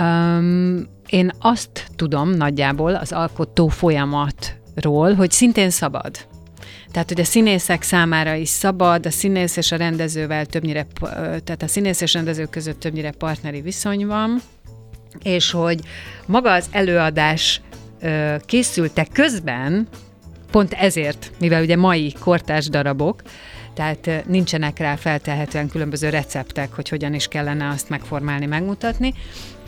Um, 0.00 0.86
én 1.08 1.30
azt 1.38 1.86
tudom 1.96 2.30
nagyjából 2.30 2.94
az 2.94 3.12
alkotó 3.12 3.68
folyamatról, 3.68 5.14
hogy 5.14 5.30
szintén 5.30 5.70
szabad. 5.70 6.30
Tehát, 6.92 7.08
hogy 7.08 7.20
a 7.20 7.24
színészek 7.24 7.82
számára 7.82 8.34
is 8.34 8.48
szabad, 8.48 9.06
a 9.06 9.10
színész 9.10 9.56
és 9.56 9.72
a 9.72 9.76
rendezővel 9.76 10.46
többnyire, 10.46 10.86
tehát 11.44 11.62
a 11.62 11.68
színész 11.68 12.00
és 12.00 12.12
rendező 12.12 12.44
között 12.44 12.80
többnyire 12.80 13.10
partneri 13.10 13.60
viszony 13.60 14.06
van, 14.06 14.40
és 15.22 15.50
hogy 15.50 15.80
maga 16.26 16.52
az 16.52 16.66
előadás 16.70 17.60
készültek 18.46 19.08
közben, 19.12 19.88
pont 20.50 20.72
ezért, 20.72 21.30
mivel 21.38 21.62
ugye 21.62 21.76
mai 21.76 22.14
kortás 22.20 22.68
darabok, 22.68 23.22
tehát 23.74 24.24
nincsenek 24.26 24.78
rá 24.78 24.94
feltehetően 24.94 25.68
különböző 25.68 26.08
receptek, 26.08 26.74
hogy 26.74 26.88
hogyan 26.88 27.14
is 27.14 27.26
kellene 27.26 27.68
azt 27.68 27.88
megformálni, 27.88 28.46
megmutatni. 28.46 29.14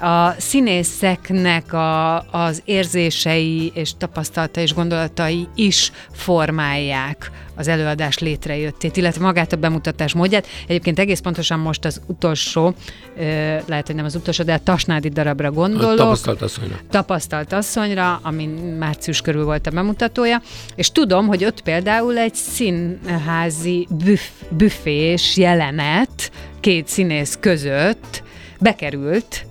A 0.01 0.31
színészeknek 0.31 1.73
a, 1.73 2.19
az 2.31 2.63
érzései 2.65 3.73
és 3.75 3.93
tapasztalata 3.99 4.61
és 4.61 4.75
gondolatai 4.75 5.49
is 5.55 5.93
formálják 6.13 7.31
az 7.55 7.69
előadás 7.69 8.19
létrejöttét, 8.19 8.97
illetve 8.97 9.23
magát 9.25 9.53
a 9.53 9.57
bemutatás 9.57 10.15
módját. 10.15 10.47
Egyébként 10.67 10.99
egész 10.99 11.21
pontosan 11.21 11.59
most 11.59 11.85
az 11.85 12.01
utolsó, 12.07 12.75
lehet, 13.67 13.87
hogy 13.87 13.95
nem 13.95 14.05
az 14.05 14.15
utolsó, 14.15 14.45
de 14.45 14.53
a 14.53 14.59
Tasnádi 14.59 15.09
darabra 15.09 15.51
gondolok. 15.51 15.97
Tapasztalt 15.97 16.43
asszonyra. 16.43 16.77
Tapasztalt 16.91 17.53
asszonyra, 17.53 18.21
ami 18.23 18.47
március 18.79 19.21
körül 19.21 19.45
volt 19.45 19.67
a 19.67 19.71
bemutatója, 19.71 20.43
és 20.75 20.91
tudom, 20.91 21.27
hogy 21.27 21.45
ott 21.45 21.61
például 21.61 22.19
egy 22.19 22.35
színházi 22.35 23.87
büff, 23.91 24.29
büfés 24.49 25.37
jelenet 25.37 26.31
két 26.61 26.89
színész 26.89 27.37
között 27.41 28.23
bekerült 28.61 29.47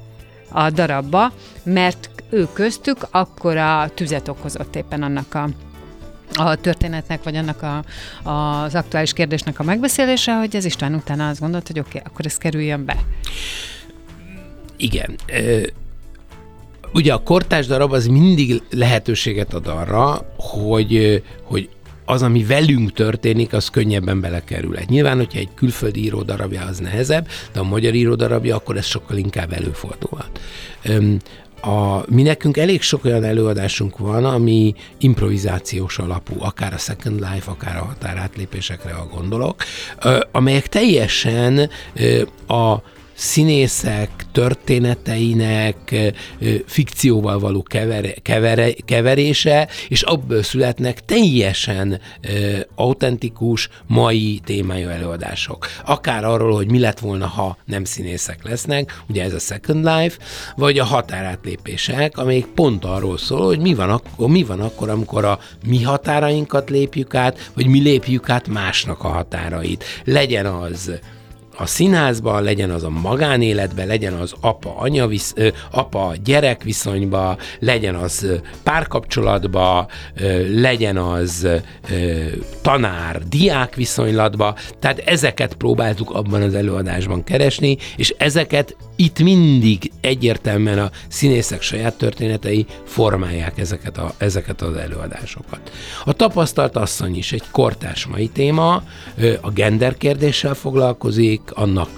a 0.50 0.70
darabba, 0.70 1.32
mert 1.64 2.10
ő 2.30 2.48
köztük 2.54 2.98
akkor 3.12 3.58
a 3.58 3.90
tüzet 3.94 4.28
okozott 4.28 4.76
éppen 4.76 5.04
annak 5.04 5.34
a 5.34 5.50
a 6.34 6.56
történetnek, 6.56 7.24
vagy 7.24 7.36
annak 7.36 7.62
a, 7.62 7.84
az 8.30 8.76
aktuális 8.76 9.14
kérdésnek 9.14 9.60
a 9.60 9.64
megbeszélése, 9.64 10.38
hogy 10.38 10.56
ez 10.56 10.66
István 10.66 10.94
utána 10.94 11.30
azt 11.30 11.40
gondolt, 11.40 11.68
hogy 11.68 11.80
oké, 11.80 11.98
okay, 11.98 12.12
akkor 12.12 12.26
ez 12.26 12.38
kerüljön 12.38 12.86
be. 12.86 12.98
Igen. 14.78 15.16
Ugye 16.94 17.14
a 17.14 17.24
kortás 17.24 17.66
darab 17.66 17.92
az 17.92 18.08
mindig 18.08 18.62
lehetőséget 18.72 19.54
ad 19.54 19.68
arra, 19.68 20.34
hogy, 20.38 21.24
hogy 21.44 21.70
az, 22.06 22.22
ami 22.22 22.44
velünk 22.44 22.94
történik, 22.94 23.54
az 23.54 23.68
könnyebben 23.70 24.22
belekerül. 24.22 24.78
Nyilván, 24.88 25.18
hogyha 25.18 25.40
egy 25.40 25.54
külföldi 25.56 26.04
író 26.04 26.22
darabja, 26.22 26.66
az 26.66 26.78
nehezebb, 26.78 27.28
de 27.54 27.60
a 27.60 27.64
magyar 27.64 27.94
író 27.94 28.16
darabja, 28.16 28.56
akkor 28.56 28.78
ez 28.78 28.86
sokkal 28.86 29.18
inkább 29.18 29.54
előfordulhat. 29.54 30.40
A, 31.66 32.04
mi 32.08 32.22
nekünk 32.22 32.58
elég 32.58 32.82
sok 32.82 33.06
olyan 33.06 33.24
előadásunk 33.24 33.98
van, 33.98 34.26
ami 34.26 34.76
improvizációs 34.98 35.98
alapú, 35.98 36.36
akár 36.40 36.74
a 36.74 36.78
Second 36.78 37.20
Life, 37.20 37.52
akár 37.52 37.78
a 37.78 37.86
határátlépésekre 37.86 38.92
a 38.92 39.08
gondolok, 39.16 39.64
amelyek 40.32 40.68
teljesen 40.68 41.70
a 42.48 42.76
színészek 43.24 44.10
történeteinek 44.32 45.96
fikcióval 46.66 47.40
való 47.40 47.64
kevere, 47.64 48.14
kevere, 48.22 48.72
keverése, 48.86 49.68
és 49.88 50.02
abból 50.02 50.44
születnek 50.44 51.06
teljesen 51.06 52.02
autentikus, 52.76 53.70
mai 53.88 54.42
témájú 54.46 54.88
előadások. 54.88 55.68
Akár 55.86 56.26
arról, 56.26 56.56
hogy 56.56 56.72
mi 56.72 56.80
lett 56.80 57.00
volna, 57.00 57.28
ha 57.28 57.58
nem 57.66 57.84
színészek 57.84 58.44
lesznek, 58.44 59.02
ugye 59.10 59.24
ez 59.24 59.34
a 59.34 59.40
Second 59.40 59.86
Life, 59.86 60.18
vagy 60.56 60.80
a 60.80 60.84
határátlépések, 60.86 62.18
amelyik 62.18 62.46
pont 62.46 62.86
arról 62.86 63.18
szól, 63.18 63.46
hogy 63.46 63.60
mi 63.60 63.74
van, 63.74 63.90
akkor, 63.90 64.30
mi 64.30 64.44
van 64.44 64.60
akkor, 64.60 64.90
amikor 64.90 65.26
a 65.26 65.40
mi 65.68 65.82
határainkat 65.82 66.70
lépjük 66.70 67.16
át, 67.16 67.52
vagy 67.54 67.68
mi 67.68 67.80
lépjük 67.80 68.30
át 68.30 68.48
másnak 68.48 69.04
a 69.04 69.08
határait. 69.08 69.84
Legyen 70.04 70.46
az 70.46 70.92
a 71.58 71.66
színházban, 71.66 72.44
legyen 72.44 72.70
az 72.70 72.84
a 72.84 72.90
magánéletben, 72.90 73.88
legyen 73.88 74.14
az 74.14 74.34
apa-anya, 74.42 75.08
visz, 75.08 75.34
apa-gyerek 75.72 76.64
viszonyba, 76.64 77.38
legyen 77.60 77.96
az 77.96 78.42
párkapcsolatba, 78.64 79.88
legyen 80.56 80.98
az 80.98 81.48
tanár-diák 82.62 83.76
viszonylatba. 83.76 84.56
Tehát 84.80 85.00
ezeket 85.00 85.54
próbáltuk 85.54 86.12
abban 86.12 86.42
az 86.42 86.54
előadásban 86.54 87.24
keresni, 87.24 87.78
és 87.96 88.14
ezeket 88.18 88.76
itt 88.96 89.20
mindig 89.20 89.92
egyértelműen 90.02 90.80
a 90.80 90.92
színészek 91.08 91.62
saját 91.62 91.98
történetei 91.98 92.66
formálják 92.86 93.58
ezeket, 93.58 93.98
a, 93.98 94.14
ezeket 94.18 94.62
az 94.62 94.76
előadásokat. 94.76 95.72
A 96.06 96.14
tapasztalt 96.14 96.76
asszony 96.76 97.18
is 97.18 97.32
egy 97.32 97.44
kortárs 97.52 98.06
mai 98.06 98.28
téma, 98.28 98.84
a 99.42 99.52
gender 99.52 99.98
kérdéssel 99.98 100.54
foglalkozik, 100.54 101.42
annak 101.50 101.90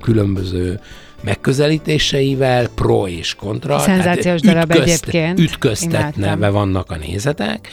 különböző 0.00 0.80
megközelítéseivel, 1.22 2.68
pro 2.68 3.06
és 3.06 3.34
kontra. 3.34 3.78
Szenzációs 3.78 4.40
darab 4.40 4.70
egyébként. 4.70 5.38
Ütköztetve 5.38 6.48
vannak 6.48 6.90
a 6.90 6.96
nézetek. 6.96 7.68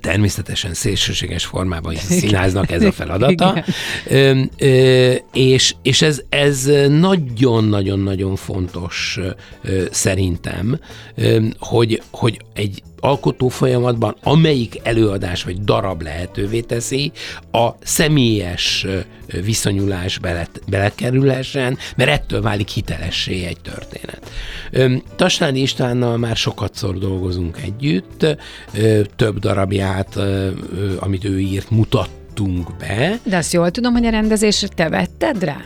Természetesen 0.00 0.74
szélsőséges 0.74 1.44
formában 1.44 1.92
is 1.92 1.98
színáznak, 1.98 2.70
ez 2.70 2.82
a 2.82 2.92
feladata. 2.92 3.64
Ö, 4.06 4.40
ö, 4.58 5.14
és 5.32 5.74
és 5.82 6.02
ez, 6.02 6.22
ez 6.28 6.70
nagyon-nagyon-nagyon 6.88 8.36
fontos 8.36 9.18
ö, 9.62 9.82
szerintem, 9.90 10.80
ö, 11.14 11.44
hogy, 11.58 12.02
hogy 12.10 12.40
egy 12.54 12.82
alkotó 13.00 13.48
folyamatban, 13.48 14.16
amelyik 14.22 14.80
előadás 14.82 15.42
vagy 15.42 15.60
darab 15.64 16.02
lehetővé 16.02 16.60
teszi, 16.60 17.12
a 17.52 17.68
személyes 17.82 18.86
viszonyulás 19.44 20.18
bele, 20.18 20.48
belekerülhessen, 20.66 21.78
mert 21.96 22.10
ettől 22.10 22.42
válik 22.42 22.68
hitelessé 22.68 23.44
egy 23.44 23.60
történet. 23.60 24.30
Tasnádi 25.16 25.60
Istvánnal 25.60 26.16
már 26.16 26.36
sokatszor 26.36 26.98
dolgozunk 26.98 27.58
együtt, 27.62 28.26
több 29.16 29.38
darabját, 29.38 30.18
amit 30.98 31.24
ő 31.24 31.40
írt, 31.40 31.70
mutattunk 31.70 32.76
be. 32.76 33.18
De 33.22 33.36
azt 33.36 33.52
jól 33.52 33.70
tudom, 33.70 33.92
hogy 33.92 34.06
a 34.06 34.10
rendezésre 34.10 34.68
te 34.68 34.88
vetted 34.88 35.44
rá? 35.44 35.56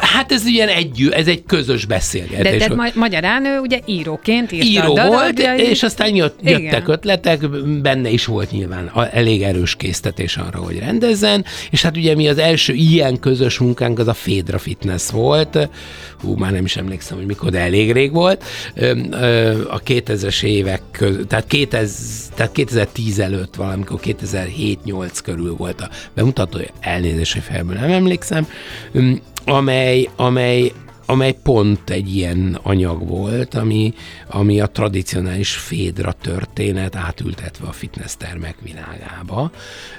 Hát 0.00 0.32
ez 0.32 0.46
ilyen 0.46 0.68
egy, 0.68 1.08
ez 1.10 1.26
egy 1.28 1.42
közös 1.46 1.84
beszélgetés. 1.84 2.58
De, 2.60 2.68
de 2.68 2.74
ma- 2.74 2.90
magyarán 2.94 3.44
ő 3.44 3.58
ugye 3.58 3.80
íróként 3.86 4.52
írta 4.52 4.66
Író 4.66 4.96
a 4.96 5.06
volt, 5.06 5.38
és 5.56 5.82
aztán 5.82 6.14
jött, 6.14 6.38
jöttek 6.42 6.62
Igen. 6.62 6.82
ötletek, 6.90 7.48
benne 7.80 8.08
is 8.08 8.24
volt 8.24 8.50
nyilván 8.50 8.90
elég 9.12 9.42
erős 9.42 9.76
késztetés 9.76 10.36
arra, 10.36 10.58
hogy 10.58 10.78
rendezzen, 10.78 11.44
és 11.70 11.82
hát 11.82 11.96
ugye 11.96 12.14
mi 12.14 12.28
az 12.28 12.38
első 12.38 12.72
ilyen 12.72 13.18
közös 13.20 13.58
munkánk 13.58 13.98
az 13.98 14.08
a 14.08 14.14
Fédra 14.14 14.58
Fitness 14.58 15.10
volt, 15.10 15.68
hú, 16.20 16.34
már 16.34 16.52
nem 16.52 16.64
is 16.64 16.76
emlékszem, 16.76 17.16
hogy 17.16 17.26
mikor, 17.26 17.50
de 17.50 17.58
elég 17.58 17.92
rég 17.92 18.12
volt, 18.12 18.44
a 19.68 19.82
2000-es 19.82 20.42
évek 20.42 20.80
között, 20.90 21.28
tehát, 21.28 21.46
2000, 21.46 21.88
tehát 22.34 22.52
2010 22.52 23.18
előtt 23.18 23.54
valamikor 23.54 24.00
2007-8 24.04 25.10
körül 25.22 25.54
volt 25.56 25.80
a 25.80 25.88
bemutató, 26.14 26.58
elnézést, 26.80 27.32
hogy 27.32 27.42
felből 27.42 27.76
nem 27.76 27.90
emlékszem, 27.90 28.46
amely, 29.46 30.08
amely 30.18 30.72
amely 31.06 31.36
pont 31.42 31.90
egy 31.90 32.16
ilyen 32.16 32.58
anyag 32.62 33.08
volt, 33.08 33.54
ami, 33.54 33.94
ami 34.28 34.60
a 34.60 34.66
tradicionális 34.66 35.54
fédra 35.54 36.12
történet 36.12 36.96
átültetve 36.96 37.66
a 37.66 37.72
fitness 37.72 38.16
termek 38.16 38.56
világába. 38.62 39.50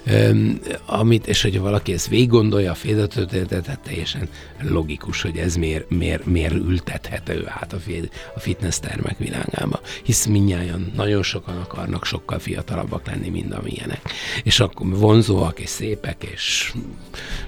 Öm, 0.05 0.59
amit, 0.85 1.27
és 1.27 1.41
hogyha 1.41 1.61
valaki 1.61 1.93
ezt 1.93 2.07
végig 2.07 2.29
gondolja 2.29 2.71
a 2.71 2.75
fédra 2.75 3.07
történetet, 3.07 3.65
hát 3.65 3.79
teljesen 3.79 4.29
logikus, 4.61 5.21
hogy 5.21 5.37
ez 5.37 5.55
miért, 5.55 5.89
miért, 5.89 6.25
miért 6.25 6.53
ültethető 6.53 7.43
át 7.47 7.73
a, 7.73 7.77
féd, 7.77 8.09
a 8.35 8.39
fitness 8.39 8.79
termek 8.79 9.17
világába. 9.17 9.79
Hisz 10.03 10.25
minnyáján 10.25 10.91
nagyon 10.95 11.23
sokan 11.23 11.57
akarnak 11.57 12.05
sokkal 12.05 12.39
fiatalabbak 12.39 13.07
lenni, 13.07 13.29
mint 13.29 13.53
amilyenek. 13.53 14.01
És 14.43 14.59
akkor 14.59 14.87
vonzóak, 14.89 15.59
és 15.59 15.69
szépek, 15.69 16.27
és 16.33 16.73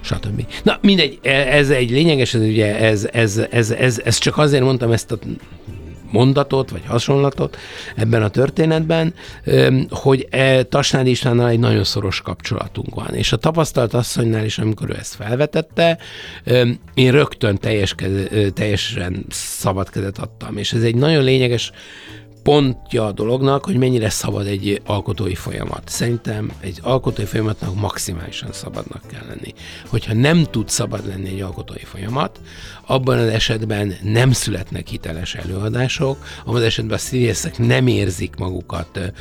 stb. 0.00 0.46
Na, 0.62 0.78
mindegy, 0.82 1.18
ez 1.22 1.70
egy 1.70 1.90
lényeges, 1.90 2.34
ez 2.34 2.40
ugye 2.40 2.78
ez, 2.78 3.08
ez, 3.12 3.40
ez, 3.50 3.70
ez, 3.70 4.00
ez 4.04 4.18
csak 4.18 4.36
azért 4.38 4.62
mondtam 4.62 4.92
ezt 4.92 5.12
a 5.12 5.18
mondatot, 6.10 6.70
vagy 6.70 6.82
hasonlatot 6.86 7.56
ebben 7.96 8.22
a 8.22 8.28
történetben, 8.28 9.14
hogy 9.90 10.26
e, 10.30 10.62
Tasnád 10.62 11.06
Istvánnal 11.06 11.48
egy 11.48 11.58
nagyon 11.58 11.84
szoros 11.84 12.20
kapcsolatunk 12.20 12.94
van. 12.94 13.14
És 13.14 13.32
a 13.32 13.36
tapasztalt 13.36 13.94
asszonynál 13.94 14.44
is, 14.44 14.58
amikor 14.58 14.90
ő 14.90 14.96
ezt 14.98 15.14
felvetette, 15.14 15.98
én 16.94 17.10
rögtön 17.10 17.56
teljes, 17.56 17.94
teljesen 18.54 19.24
szabad 19.30 19.90
kezet 19.90 20.18
adtam. 20.18 20.56
És 20.56 20.72
ez 20.72 20.82
egy 20.82 20.94
nagyon 20.94 21.24
lényeges 21.24 21.72
pontja 22.42 23.06
a 23.06 23.12
dolognak, 23.12 23.64
hogy 23.64 23.76
mennyire 23.76 24.10
szabad 24.10 24.46
egy 24.46 24.82
alkotói 24.86 25.34
folyamat. 25.34 25.82
Szerintem 25.88 26.52
egy 26.60 26.78
alkotói 26.82 27.24
folyamatnak 27.24 27.74
maximálisan 27.74 28.52
szabadnak 28.52 29.02
kell 29.06 29.26
lenni. 29.28 29.54
Hogyha 29.86 30.14
nem 30.14 30.44
tud 30.44 30.68
szabad 30.68 31.06
lenni 31.06 31.28
egy 31.28 31.40
alkotói 31.40 31.84
folyamat, 31.84 32.40
abban 32.86 33.18
az 33.18 33.28
esetben 33.28 33.96
nem 34.02 34.32
születnek 34.32 34.88
hiteles 34.88 35.34
előadások, 35.34 36.24
abban 36.44 36.56
az 36.56 36.62
esetben 36.62 36.96
a 36.96 37.00
színészek 37.00 37.58
nem 37.58 37.86
érzik 37.86 38.36
magukat 38.36 39.12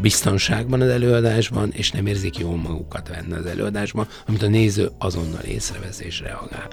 biztonságban 0.00 0.80
az 0.80 0.88
előadásban, 0.88 1.72
és 1.72 1.90
nem 1.90 2.06
érzik 2.06 2.38
jól 2.38 2.56
magukat 2.56 3.08
venni 3.08 3.32
az 3.32 3.46
előadásban, 3.46 4.06
amit 4.26 4.42
a 4.42 4.48
néző 4.48 4.90
azonnal 4.98 5.42
észrevesz 5.42 6.00
és 6.00 6.20
reagál. 6.20 6.68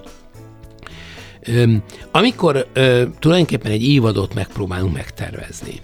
Amikor 2.11 2.67
tulajdonképpen 3.19 3.71
egy 3.71 3.83
évadot 3.83 4.33
megpróbálunk 4.33 4.93
megtervezni, 4.93 5.79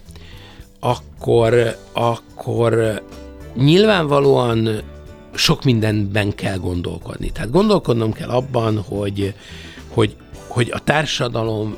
akkor, 0.79 1.75
akkor 1.91 3.01
nyilvánvalóan 3.55 4.81
sok 5.33 5.63
mindenben 5.63 6.35
kell 6.35 6.57
gondolkodni. 6.57 7.31
Tehát 7.31 7.51
gondolkodnom 7.51 8.13
kell 8.13 8.29
abban, 8.29 8.81
hogy, 8.81 9.33
hogy, 9.87 10.15
hogy 10.47 10.71
a 10.71 10.83
társadalom 10.83 11.77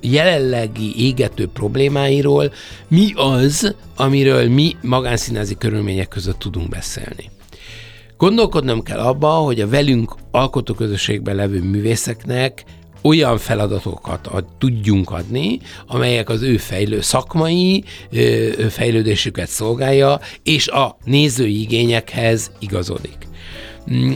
jelenlegi 0.00 1.06
égető 1.06 1.48
problémáiról 1.48 2.52
mi 2.88 3.12
az, 3.14 3.74
amiről 3.96 4.48
mi 4.48 4.76
magánszínázi 4.82 5.54
körülmények 5.54 6.08
között 6.08 6.38
tudunk 6.38 6.68
beszélni. 6.68 7.30
Gondolkodnom 8.16 8.82
kell 8.82 8.98
abba, 8.98 9.28
hogy 9.28 9.60
a 9.60 9.68
velünk 9.68 10.14
alkotóközösségben 10.30 11.34
levő 11.34 11.62
művészeknek 11.62 12.64
olyan 13.02 13.38
feladatokat 13.38 14.26
ad, 14.26 14.44
tudjunk 14.58 15.10
adni, 15.10 15.58
amelyek 15.86 16.28
az 16.28 16.42
ő 16.42 16.56
fejlő 16.56 17.00
szakmai 17.00 17.84
ö, 18.10 18.48
fejlődésüket 18.68 19.48
szolgálja, 19.48 20.20
és 20.42 20.68
a 20.68 20.96
nézői 21.04 21.60
igényekhez 21.60 22.50
igazodik. 22.58 23.28
Mm, 23.92 24.12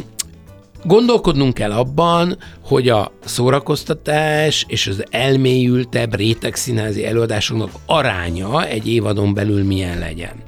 gondolkodnunk 0.84 1.54
kell 1.54 1.72
abban, 1.72 2.38
hogy 2.64 2.88
a 2.88 3.12
szórakoztatás 3.24 4.64
és 4.68 4.86
az 4.86 5.04
elmélyültebb 5.10 6.14
rétegszínházi 6.14 7.06
előadásoknak 7.06 7.70
aránya 7.86 8.66
egy 8.66 8.88
évadon 8.88 9.34
belül 9.34 9.64
milyen 9.64 9.98
legyen. 9.98 10.42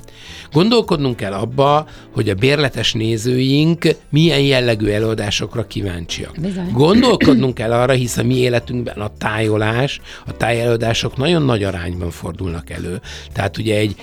Gondolkodnunk 0.53 1.17
kell 1.17 1.33
abba, 1.33 1.87
hogy 2.15 2.29
a 2.29 2.35
bérletes 2.35 2.93
nézőink 2.93 3.89
milyen 4.09 4.41
jellegű 4.41 4.89
előadásokra 4.89 5.67
kíváncsiak. 5.67 6.37
Bizony. 6.41 6.71
Gondolkodnunk 6.73 7.55
kell 7.55 7.73
arra, 7.73 7.93
hisz 7.93 8.17
a 8.17 8.23
mi 8.23 8.37
életünkben 8.37 9.01
a 9.01 9.11
tájolás, 9.19 10.01
a 10.27 10.37
tájelőadások 10.37 11.17
nagyon 11.17 11.43
nagy 11.43 11.63
arányban 11.63 12.11
fordulnak 12.11 12.71
elő. 12.71 13.01
Tehát 13.33 13.59
ugye 13.59 13.77
egy, 13.77 13.95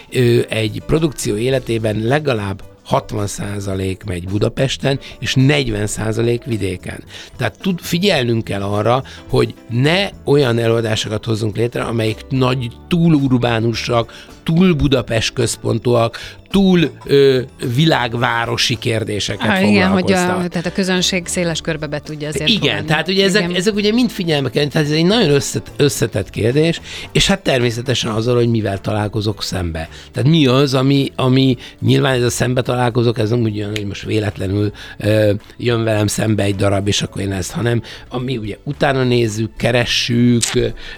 egy 0.49 0.81
produkció 0.86 1.36
életében 1.36 1.99
legalább 1.99 2.63
60% 2.89 4.05
megy 4.05 4.23
Budapesten, 4.23 4.99
és 5.19 5.36
40% 5.38 6.41
vidéken. 6.45 7.03
Tehát 7.38 7.57
tud, 7.62 7.79
figyelnünk 7.79 8.43
kell 8.43 8.62
arra, 8.62 9.03
hogy 9.29 9.53
ne 9.69 10.10
olyan 10.23 10.57
előadásokat 10.57 11.25
hozzunk 11.25 11.55
létre, 11.55 11.83
amelyek 11.83 12.25
nagy 12.29 12.67
túlurbánusak, 12.88 14.25
túl 14.47 14.73
Budapest 14.73 15.33
központúak, 15.33 16.19
túl 16.49 16.91
ö, 17.05 17.41
világvárosi 17.75 18.77
kérdéseket 18.77 19.49
ah, 19.49 19.69
igen, 19.69 19.89
hogy 19.89 20.12
a, 20.12 20.15
tehát 20.47 20.65
a 20.65 20.71
közönség 20.71 21.27
széles 21.27 21.62
körbe 21.62 21.88
be 21.88 21.99
tudja 21.99 22.27
azért 22.27 22.49
Igen, 22.49 22.62
fogadni. 22.62 22.88
tehát 22.88 23.07
ugye 23.07 23.25
ezek, 23.25 23.43
Igen. 23.43 23.55
ezek 23.55 23.75
ugye 23.75 23.91
mind 23.91 24.10
figyelme 24.10 24.49
kell, 24.49 24.67
tehát 24.67 24.88
ez 24.88 24.93
egy 24.93 25.05
nagyon 25.05 25.29
összet, 25.29 25.71
összetett 25.77 26.29
kérdés, 26.29 26.81
és 27.12 27.27
hát 27.27 27.41
természetesen 27.41 28.12
azzal, 28.12 28.36
hogy 28.36 28.49
mivel 28.49 28.81
találkozok 28.81 29.43
szembe. 29.43 29.89
Tehát 30.12 30.29
mi 30.29 30.45
az, 30.45 30.73
ami, 30.73 31.12
ami 31.15 31.57
nyilván 31.81 32.13
ez 32.13 32.23
a 32.23 32.29
szembe 32.29 32.62
találkozok, 32.62 33.19
ez 33.19 33.29
nem 33.29 33.41
úgy 33.41 33.57
olyan, 33.57 33.69
hogy 33.69 33.86
most 33.86 34.03
véletlenül 34.03 34.71
ö, 34.97 35.33
jön 35.57 35.83
velem 35.83 36.07
szembe 36.07 36.43
egy 36.43 36.55
darab, 36.55 36.88
és 36.88 37.01
akkor 37.01 37.21
én 37.21 37.31
ezt, 37.31 37.51
hanem 37.51 37.81
ami 38.10 38.38
ugye 38.38 38.57
utána 38.63 39.03
nézzük, 39.03 39.51
keressük, 39.57 40.43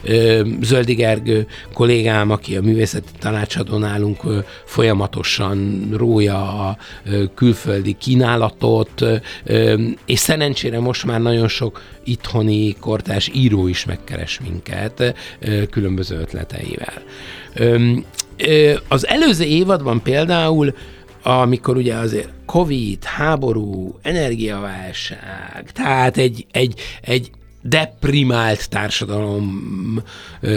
ö, 0.03 0.41
Zöldi 0.61 0.93
Gergő 0.93 1.47
kollégám, 1.73 2.29
aki 2.29 2.55
a 2.55 2.61
művészeti 2.61 3.11
tanácsadó 3.39 3.77
nálunk 3.77 4.23
folyamatosan 4.65 5.89
rója 5.97 6.67
a 6.67 6.77
külföldi 7.35 7.95
kínálatot, 7.99 9.05
és 10.05 10.19
szerencsére 10.19 10.79
most 10.79 11.05
már 11.05 11.21
nagyon 11.21 11.47
sok 11.47 11.81
itthoni 12.03 12.75
kortás 12.79 13.29
író 13.33 13.67
is 13.67 13.85
megkeres 13.85 14.39
minket 14.39 15.15
különböző 15.69 16.19
ötleteivel. 16.19 17.01
Az 18.87 19.07
előző 19.07 19.43
évadban 19.43 20.01
például 20.01 20.73
amikor 21.23 21.77
ugye 21.77 21.95
azért 21.95 22.29
Covid, 22.45 23.03
háború, 23.03 23.99
energiaválság, 24.01 25.71
tehát 25.73 26.17
egy, 26.17 26.45
egy, 26.51 26.81
egy 27.01 27.31
deprimált 27.61 28.69
társadalom 28.69 29.63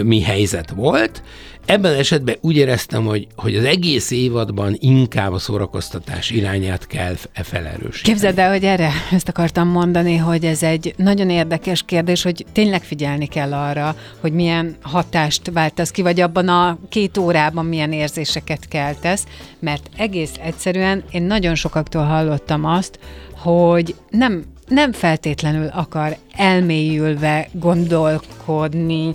mi 0.03 0.23
helyzet 0.23 0.71
volt. 0.71 1.23
Ebben 1.65 1.95
esetben 1.95 2.37
úgy 2.41 2.57
éreztem, 2.57 3.05
hogy, 3.05 3.27
hogy 3.37 3.57
az 3.57 3.65
egész 3.65 4.11
évadban 4.11 4.77
inkább 4.79 5.33
a 5.33 5.39
szórakoztatás 5.39 6.31
irányát 6.31 6.87
kell 6.87 7.15
e 7.33 7.43
felerősíteni. 7.43 8.03
Képzeld 8.03 8.39
el, 8.39 8.51
hogy 8.51 8.65
erre 8.65 8.91
ezt 9.11 9.29
akartam 9.29 9.69
mondani, 9.69 10.17
hogy 10.17 10.45
ez 10.45 10.63
egy 10.63 10.95
nagyon 10.97 11.31
érdekes 11.31 11.83
kérdés, 11.83 12.23
hogy 12.23 12.47
tényleg 12.53 12.83
figyelni 12.83 13.27
kell 13.27 13.53
arra, 13.53 13.97
hogy 14.21 14.33
milyen 14.33 14.77
hatást 14.81 15.51
váltasz 15.53 15.91
ki, 15.91 16.03
vagy 16.03 16.21
abban 16.21 16.49
a 16.49 16.79
két 16.89 17.19
órában 17.19 17.65
milyen 17.65 17.93
érzéseket 17.93 18.69
keltesz, 18.69 19.27
mert 19.59 19.89
egész 19.97 20.33
egyszerűen 20.43 21.05
én 21.11 21.23
nagyon 21.23 21.55
sokaktól 21.55 22.05
hallottam 22.05 22.65
azt, 22.65 22.99
hogy 23.33 23.95
nem, 24.11 24.45
nem 24.69 24.93
feltétlenül 24.93 25.67
akar 25.67 26.17
elmélyülve 26.37 27.49
gondolkodni, 27.53 29.15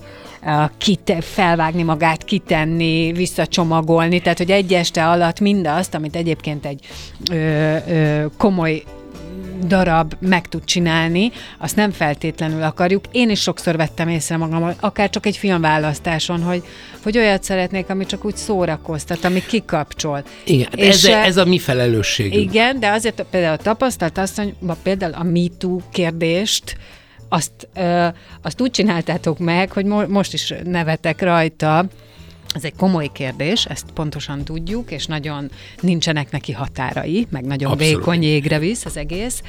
kite, 0.78 1.22
felvágni 1.22 1.84
magát, 1.84 2.24
kitenni, 2.24 3.12
visszacsomagolni, 3.12 4.20
tehát 4.20 4.38
hogy 4.38 4.52
egy 4.52 4.74
este 4.74 5.08
alatt 5.10 5.40
mindazt, 5.40 5.94
amit 5.94 6.16
egyébként 6.16 6.66
egy 6.66 6.80
ö, 7.32 7.76
ö, 7.88 8.26
komoly 8.38 8.84
darab 9.66 10.14
meg 10.20 10.48
tud 10.48 10.64
csinálni, 10.64 11.32
azt 11.58 11.76
nem 11.76 11.92
feltétlenül 11.92 12.64
akarjuk. 12.64 13.06
Én 13.12 13.30
is 13.30 13.42
sokszor 13.42 13.76
vettem 13.76 14.08
észre 14.08 14.38
magam, 14.38 14.74
akár 14.80 15.10
csak 15.10 15.26
egy 15.26 15.38
filmválasztáson, 15.38 16.42
hogy, 16.42 16.64
hogy 17.04 17.18
olyat 17.18 17.44
szeretnék, 17.44 17.90
ami 17.90 18.06
csak 18.06 18.26
úgy 18.26 18.36
szórakoztat, 18.36 19.26
ami 19.26 19.46
kikapcsol. 19.46 20.24
Igen, 20.46 20.70
és 20.76 20.88
ez, 20.88 21.06
eh, 21.06 21.26
ez 21.26 21.38
a 21.38 21.46
mi 21.46 21.60
felelősségünk. 21.60 22.52
Igen, 22.52 22.80
de 22.80 22.90
azért 22.90 23.26
például 23.30 23.54
a 23.54 23.64
tapasztalt 23.64 24.18
asszony, 24.18 24.56
például 24.84 25.14
a 25.14 25.24
MeToo 25.24 25.80
kérdést, 25.92 26.78
azt, 27.30 27.68
ö, 27.74 28.08
azt 28.42 28.62
úgy 28.62 28.72
csináltátok 28.72 29.40
meg, 29.40 29.72
hogy 29.72 29.86
mo- 29.86 30.08
most 30.08 30.34
is 30.34 30.54
nevetek 30.64 31.22
rajta, 31.22 31.86
ez 32.56 32.64
egy 32.64 32.76
komoly 32.78 33.10
kérdés, 33.14 33.66
ezt 33.66 33.86
pontosan 33.94 34.44
tudjuk, 34.44 34.92
és 34.92 35.06
nagyon 35.06 35.52
nincsenek 35.82 36.32
neki 36.32 36.52
határai, 36.52 37.28
meg 37.30 37.46
nagyon 37.46 37.72
Abszolút. 37.72 37.96
vékony 37.96 38.24
jégre 38.24 38.60
visz 38.60 38.86
az 38.86 38.98
egész, 38.98 39.42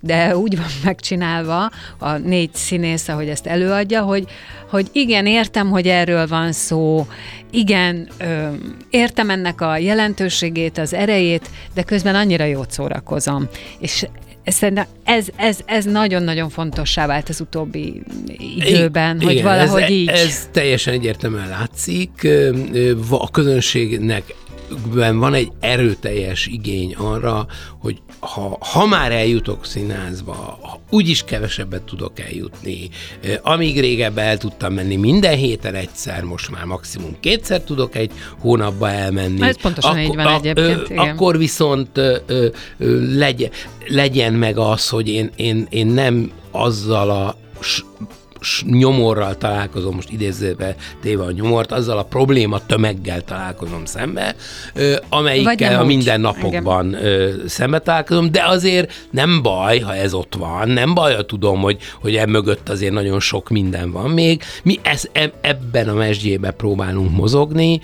de 0.00 0.36
úgy 0.36 0.56
van 0.56 0.66
megcsinálva 0.84 1.70
a 1.98 2.16
négy 2.16 2.54
színész, 2.54 3.08
ahogy 3.08 3.28
ezt 3.28 3.46
előadja, 3.46 4.02
hogy, 4.02 4.26
hogy 4.70 4.88
igen, 4.92 5.26
értem, 5.26 5.70
hogy 5.70 5.88
erről 5.88 6.26
van 6.26 6.52
szó, 6.52 7.06
igen, 7.50 8.08
ö, 8.18 8.48
értem 8.90 9.30
ennek 9.30 9.60
a 9.60 9.76
jelentőségét, 9.76 10.78
az 10.78 10.92
erejét, 10.92 11.50
de 11.74 11.82
közben 11.82 12.14
annyira 12.14 12.44
jót 12.44 12.70
szórakozom. 12.70 13.48
És 13.78 14.06
Szerintem 14.46 14.86
ez, 15.04 15.26
ez, 15.36 15.58
ez 15.64 15.84
nagyon-nagyon 15.84 16.48
fontossá 16.48 17.06
vált 17.06 17.28
az 17.28 17.40
utóbbi 17.40 18.02
időben, 18.56 19.20
hogy 19.20 19.32
Igen, 19.32 19.44
valahogy 19.44 19.82
ez, 19.82 19.90
így. 19.90 20.08
Ez 20.08 20.48
teljesen 20.52 20.94
egyértelműen 20.94 21.48
látszik. 21.48 22.28
A 23.10 23.30
közönségnek 23.30 24.34
ben 24.94 25.18
van 25.18 25.34
egy 25.34 25.52
erőteljes 25.60 26.46
igény 26.46 26.94
arra, 26.94 27.46
hogy 27.78 28.02
ha, 28.20 28.56
ha 28.60 28.86
már 28.86 29.12
eljutok 29.12 29.64
színházba, 29.64 30.58
úgyis 30.90 31.24
kevesebbet 31.24 31.82
tudok 31.82 32.20
eljutni. 32.20 32.88
Amíg 33.42 33.80
régebben 33.80 34.24
el 34.24 34.38
tudtam 34.38 34.72
menni 34.72 34.96
minden 34.96 35.36
héten 35.36 35.74
egyszer, 35.74 36.22
most 36.22 36.50
már 36.50 36.64
maximum 36.64 37.16
kétszer 37.20 37.60
tudok 37.60 37.94
egy 37.94 38.12
hónapba 38.38 38.90
elmenni. 38.90 39.42
Ez 39.42 39.60
pontosan 39.60 39.98
így 39.98 40.14
van 40.14 40.26
egyébként, 40.26 40.78
Ö, 40.78 40.92
igen. 40.92 41.08
akkor 41.08 41.38
viszont 41.38 41.98
ö, 41.98 42.16
ö, 42.26 42.46
ö, 42.78 43.16
legyen, 43.16 43.50
legyen 43.86 44.32
meg 44.32 44.58
az, 44.58 44.88
hogy 44.88 45.08
én, 45.08 45.30
én, 45.36 45.66
én 45.70 45.86
nem 45.86 46.30
azzal 46.50 47.10
a 47.10 47.36
nyomorral 48.66 49.36
találkozom, 49.36 49.94
most 49.94 50.10
idézőbe 50.10 50.74
téve 51.00 51.24
a 51.24 51.30
nyomort, 51.30 51.72
azzal 51.72 51.98
a 51.98 52.02
probléma 52.02 52.66
tömeggel 52.66 53.20
találkozom 53.20 53.84
szembe, 53.84 54.34
amelyikkel 55.08 55.80
a 55.80 55.84
mindennapokban 55.84 56.94
ö, 56.94 57.34
szembe 57.46 57.78
találkozom, 57.78 58.32
de 58.32 58.44
azért 58.46 58.92
nem 59.10 59.42
baj, 59.42 59.78
ha 59.78 59.94
ez 59.94 60.14
ott 60.14 60.34
van, 60.34 60.68
nem 60.68 60.94
baj, 60.94 61.14
ha 61.14 61.22
tudom, 61.22 61.60
hogy, 61.60 61.78
hogy 62.00 62.16
e 62.16 62.26
mögött 62.26 62.68
azért 62.68 62.92
nagyon 62.92 63.20
sok 63.20 63.48
minden 63.48 63.90
van 63.90 64.10
még. 64.10 64.42
Mi 64.62 64.78
ez, 64.82 65.08
eb- 65.12 65.34
ebben 65.40 65.88
a 65.88 65.94
mesdjébe 65.94 66.50
próbálunk 66.50 67.16
mozogni, 67.16 67.80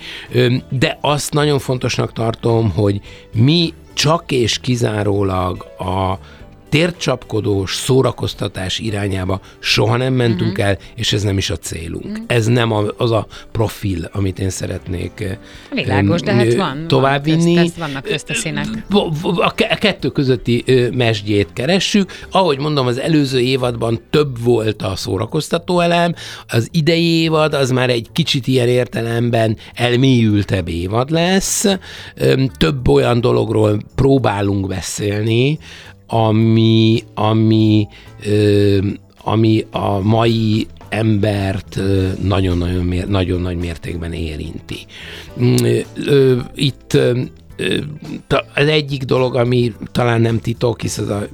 de 0.69 0.97
azt 1.01 1.33
nagyon 1.33 1.59
fontosnak 1.59 2.13
tartom, 2.13 2.71
hogy 2.71 3.01
mi 3.33 3.73
csak 3.93 4.31
és 4.31 4.59
kizárólag 4.59 5.65
a 5.77 6.17
tércsapkodós 6.73 7.75
szórakoztatás 7.75 8.79
irányába 8.79 9.39
soha 9.59 9.97
nem 9.97 10.13
mentünk 10.13 10.51
uh-huh. 10.51 10.65
el, 10.65 10.77
és 10.95 11.13
ez 11.13 11.23
nem 11.23 11.37
is 11.37 11.49
a 11.49 11.57
célunk. 11.57 12.05
Uh-huh. 12.05 12.23
Ez 12.27 12.45
nem 12.45 12.71
a, 12.71 12.83
az 12.97 13.11
a 13.11 13.27
profil, 13.51 14.09
amit 14.11 14.39
én 14.39 14.49
szeretnék 14.49 15.11
eh, 15.19 15.37
Világos, 15.73 16.21
de 16.21 16.33
hát 16.33 16.45
ö, 16.45 16.55
van, 16.55 16.87
továbbvinni. 16.87 17.53
van 17.55 17.63
közt, 17.63 17.77
vannak 17.77 18.03
közt 18.03 18.29
a 18.29 18.33
színek. 18.33 18.65
V- 18.89 19.21
v- 19.21 19.39
A 19.39 19.51
ke- 19.55 19.71
a 19.71 19.75
kettő 19.75 20.09
közötti 20.09 20.63
mesdjét 20.93 21.53
keressük. 21.53 22.11
Ahogy 22.31 22.59
mondom, 22.59 22.87
az 22.87 22.99
előző 22.99 23.39
évadban 23.39 23.99
több 24.09 24.43
volt 24.43 24.81
a 24.81 24.95
szórakoztató 24.95 25.79
elem, 25.79 26.13
az 26.47 26.67
idei 26.71 27.21
évad 27.21 27.53
az 27.53 27.71
már 27.71 27.89
egy 27.89 28.07
kicsit 28.11 28.47
ilyen 28.47 28.67
értelemben 28.67 29.57
elmélyültebb 29.73 30.67
évad 30.67 31.09
lesz. 31.09 31.65
Több 32.57 32.87
olyan 32.87 33.21
dologról 33.21 33.81
próbálunk 33.95 34.67
beszélni, 34.67 35.59
ami, 36.13 37.03
ami, 37.13 37.87
ami 39.23 39.65
a 39.71 39.99
mai 39.99 40.67
embert 40.89 41.79
nagyon-nagyon 42.21 43.07
nagyon 43.07 43.41
nagy 43.41 43.57
mértékben 43.57 44.13
érinti. 44.13 44.77
Mm, 45.41 45.55
Itt 46.55 46.97
az 48.55 48.67
egyik 48.67 49.03
dolog, 49.03 49.35
ami 49.35 49.73
talán 49.91 50.21
nem 50.21 50.39
titok, 50.39 50.81
hisz 50.81 50.97
az 50.97 51.09
a, 51.09 51.27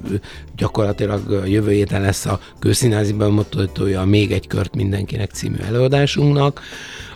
gyakorlatilag 0.56 1.32
a 1.32 1.44
jövő 1.44 1.72
héten 1.72 2.00
lesz 2.02 2.26
a 2.26 2.40
Kőszínházi 2.58 3.12
bemutatója 3.12 4.00
a 4.00 4.04
Még 4.04 4.32
egy 4.32 4.46
kört 4.46 4.74
mindenkinek 4.74 5.30
című 5.30 5.58
előadásunknak, 5.66 6.60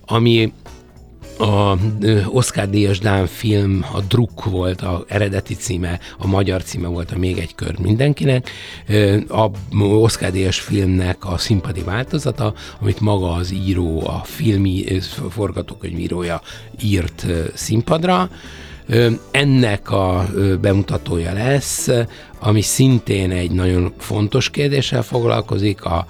ami 0.06 0.52
a 1.38 1.76
Oscar 2.26 2.70
díjas 2.70 2.98
Dán 2.98 3.26
film, 3.26 3.84
a 3.92 4.00
Druk 4.00 4.44
volt 4.44 4.80
a 4.80 5.04
eredeti 5.08 5.54
címe, 5.54 6.00
a 6.18 6.26
magyar 6.26 6.62
címe 6.62 6.88
volt 6.88 7.10
a 7.10 7.18
Még 7.18 7.38
egy 7.38 7.54
kör 7.54 7.78
mindenkinek. 7.78 8.50
A 9.28 9.50
Oscar 9.78 10.30
díjas 10.30 10.60
filmnek 10.60 11.24
a 11.24 11.38
színpadi 11.38 11.82
változata, 11.82 12.54
amit 12.80 13.00
maga 13.00 13.32
az 13.32 13.52
író, 13.52 14.06
a 14.06 14.22
filmi 14.24 14.84
forgatókönyvírója 15.30 16.40
írt 16.82 17.26
színpadra. 17.54 18.30
Ennek 19.30 19.90
a 19.90 20.26
bemutatója 20.60 21.32
lesz, 21.32 21.88
ami 22.38 22.60
szintén 22.60 23.30
egy 23.30 23.50
nagyon 23.50 23.92
fontos 23.98 24.50
kérdéssel 24.50 25.02
foglalkozik, 25.02 25.84
a 25.84 26.06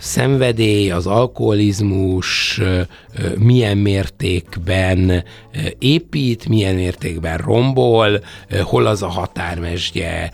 szenvedély, 0.00 0.90
az 0.90 1.06
alkoholizmus 1.06 2.60
milyen 3.38 3.78
mértékben 3.78 5.24
épít, 5.78 6.48
milyen 6.48 6.74
mértékben 6.74 7.38
rombol, 7.38 8.20
hol 8.62 8.86
az 8.86 9.02
a 9.02 9.08
határmesdje, 9.08 10.30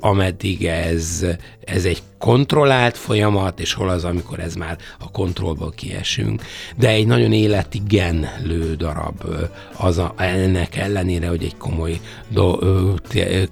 ameddig 0.00 0.66
ez, 0.66 1.26
ez 1.64 1.84
egy 1.84 2.02
kontrollált 2.24 2.96
folyamat, 2.96 3.60
és 3.60 3.72
hol 3.72 3.88
az, 3.88 4.04
amikor 4.04 4.38
ez 4.38 4.54
már 4.54 4.76
a 4.98 5.10
kontrollból 5.10 5.72
kiesünk. 5.76 6.42
De 6.76 6.88
egy 6.88 7.06
nagyon 7.06 7.32
életigenlő 7.32 8.74
darab 8.74 9.24
az 9.76 9.98
a, 9.98 10.14
ennek 10.16 10.76
ellenére, 10.76 11.28
hogy 11.28 11.44
egy 11.44 11.56
komoly 11.56 12.00
do, 12.28 12.58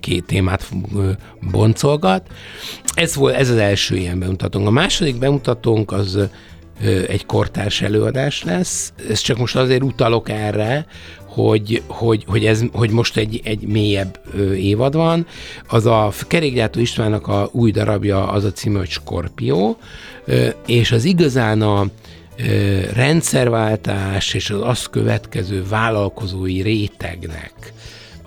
két 0.00 0.24
témát 0.24 0.70
boncolgat. 1.50 2.26
Ez, 2.94 3.14
volt, 3.14 3.34
ez 3.34 3.50
az 3.50 3.56
első 3.56 3.96
ilyen 3.96 4.18
bemutatónk. 4.18 4.66
A 4.66 4.70
második 4.70 5.18
bemutatónk 5.18 5.92
az 5.92 6.18
egy 7.08 7.26
kortárs 7.26 7.80
előadás 7.80 8.42
lesz. 8.42 8.92
Ez 9.08 9.20
csak 9.20 9.38
most 9.38 9.56
azért 9.56 9.82
utalok 9.82 10.28
erre, 10.28 10.86
hogy, 11.34 11.82
hogy, 11.86 12.24
hogy, 12.26 12.46
ez, 12.46 12.62
hogy 12.72 12.90
most 12.90 13.16
egy, 13.16 13.40
egy 13.44 13.66
mélyebb 13.66 14.20
évad 14.56 14.94
van. 14.94 15.26
Az 15.68 15.86
a 15.86 16.12
Kerékgyártó 16.26 16.80
Istvánnak 16.80 17.28
a 17.28 17.48
új 17.52 17.70
darabja, 17.70 18.28
az 18.28 18.44
a 18.44 18.52
címe, 18.52 18.78
hogy 18.78 18.90
Skorpió, 18.90 19.76
és 20.66 20.92
az 20.92 21.04
igazán 21.04 21.62
a 21.62 21.86
rendszerváltás 22.94 24.34
és 24.34 24.50
az 24.50 24.60
azt 24.60 24.90
következő 24.90 25.64
vállalkozói 25.68 26.62
rétegnek 26.62 27.72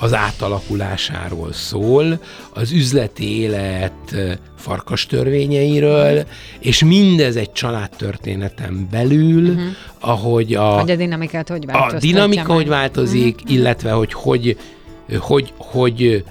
az 0.05 0.13
átalakulásáról 0.13 1.53
szól, 1.53 2.19
az 2.53 2.71
üzleti 2.71 3.39
élet 3.39 4.15
farkas 4.57 5.05
törvényeiről, 5.05 6.25
és 6.59 6.83
mindez 6.83 7.35
egy 7.35 7.51
családtörténeten 7.51 8.87
belül, 8.91 9.49
uh-huh. 9.49 9.63
ahogy 9.99 10.53
a, 10.53 10.79
hogy 10.79 10.91
a 10.91 10.95
dinamikát 10.95 11.49
hogy. 11.49 11.65
A 11.67 11.97
dinamika 11.99 12.53
hogy 12.53 12.67
változik, 12.67 13.35
uh-huh. 13.35 13.51
illetve 13.51 13.91
hogy 13.91 14.13
hogy, 14.13 14.57
hogy, 15.19 15.53
hogy 15.57 16.23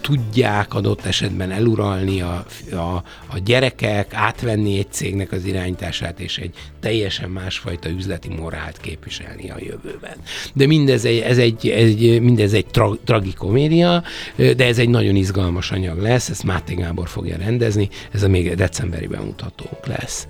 tudják 0.00 0.74
adott 0.74 1.04
esetben 1.04 1.50
eluralni 1.50 2.20
a, 2.20 2.44
a, 2.72 3.02
a 3.26 3.38
gyerekek, 3.44 4.14
átvenni 4.14 4.78
egy 4.78 4.90
cégnek 4.90 5.32
az 5.32 5.44
irányítását, 5.44 6.20
és 6.20 6.38
egy 6.38 6.54
teljesen 6.80 7.30
másfajta 7.30 7.88
üzleti 7.88 8.28
morált 8.28 8.78
képviselni 8.80 9.50
a 9.50 9.56
jövőben. 9.58 10.16
De 10.54 10.66
mindez 10.66 11.04
egy, 11.04 11.18
ez 11.18 11.38
egy, 11.38 11.68
egy, 11.68 12.20
mindez 12.20 12.52
egy 12.52 12.66
tra, 12.66 12.96
tragikomédia, 13.04 14.02
de 14.36 14.66
ez 14.66 14.78
egy 14.78 14.88
nagyon 14.88 15.16
izgalmas 15.16 15.70
anyag 15.70 15.98
lesz, 15.98 16.28
ezt 16.28 16.44
Máté 16.44 16.74
Gábor 16.74 17.08
fogja 17.08 17.36
rendezni, 17.36 17.88
ez 18.12 18.22
a 18.22 18.28
még 18.28 18.54
decemberi 18.54 19.06
bemutatónk 19.06 19.86
lesz. 19.86 20.26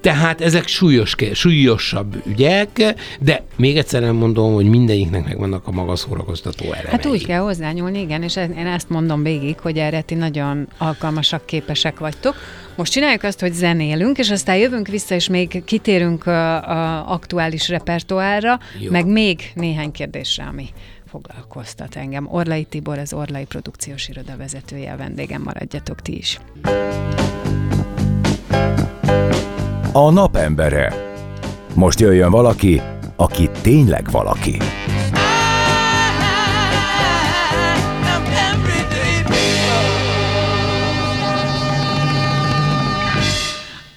Tehát 0.00 0.40
ezek 0.40 0.66
súlyos, 0.66 1.14
súlyosabb 1.32 2.22
ügyek, 2.26 2.94
de 3.20 3.44
még 3.56 3.76
egyszer 3.76 4.00
nem 4.00 4.14
mondom, 4.14 4.54
hogy 4.54 4.68
mindegyiknek 4.68 5.24
megvannak 5.24 5.66
a 5.66 5.70
maga 5.70 5.96
szórakoztató 5.96 6.64
elemei. 6.64 6.90
Hát 6.90 7.06
úgy 7.06 7.26
kell 7.26 7.40
hozzányúlni, 7.40 8.00
igen, 8.00 8.22
és 8.22 8.36
én 8.36 8.66
ezt 8.66 8.88
mondom 8.88 8.99
végig, 9.22 9.58
hogy 9.58 9.78
erre 9.78 10.00
ti 10.00 10.14
nagyon 10.14 10.68
alkalmasak, 10.78 11.46
képesek 11.46 11.98
vagytok. 11.98 12.34
Most 12.76 12.92
csináljuk 12.92 13.22
azt, 13.22 13.40
hogy 13.40 13.52
zenélünk, 13.52 14.18
és 14.18 14.30
aztán 14.30 14.56
jövünk 14.56 14.88
vissza, 14.88 15.14
és 15.14 15.28
még 15.28 15.64
kitérünk 15.64 16.26
a, 16.26 16.70
a 16.70 17.12
aktuális 17.12 17.68
repertoárra, 17.68 18.58
Jó. 18.78 18.90
meg 18.90 19.06
még 19.06 19.50
néhány 19.54 19.90
kérdésre, 19.90 20.44
ami 20.44 20.68
foglalkoztat 21.10 21.96
engem. 21.96 22.26
Orlai 22.30 22.64
Tibor, 22.64 22.98
az 22.98 23.12
Orlai 23.12 23.44
Produkciós 23.44 24.08
Iroda 24.08 24.36
vezetője, 24.36 24.92
a 24.92 24.96
vendégem 24.96 25.42
maradjatok 25.42 26.02
ti 26.02 26.16
is. 26.16 26.40
A 29.92 30.10
napembere. 30.10 30.94
Most 31.74 32.00
jöjjön 32.00 32.30
valaki, 32.30 32.80
aki 33.16 33.50
tényleg 33.62 34.10
valaki. 34.10 34.56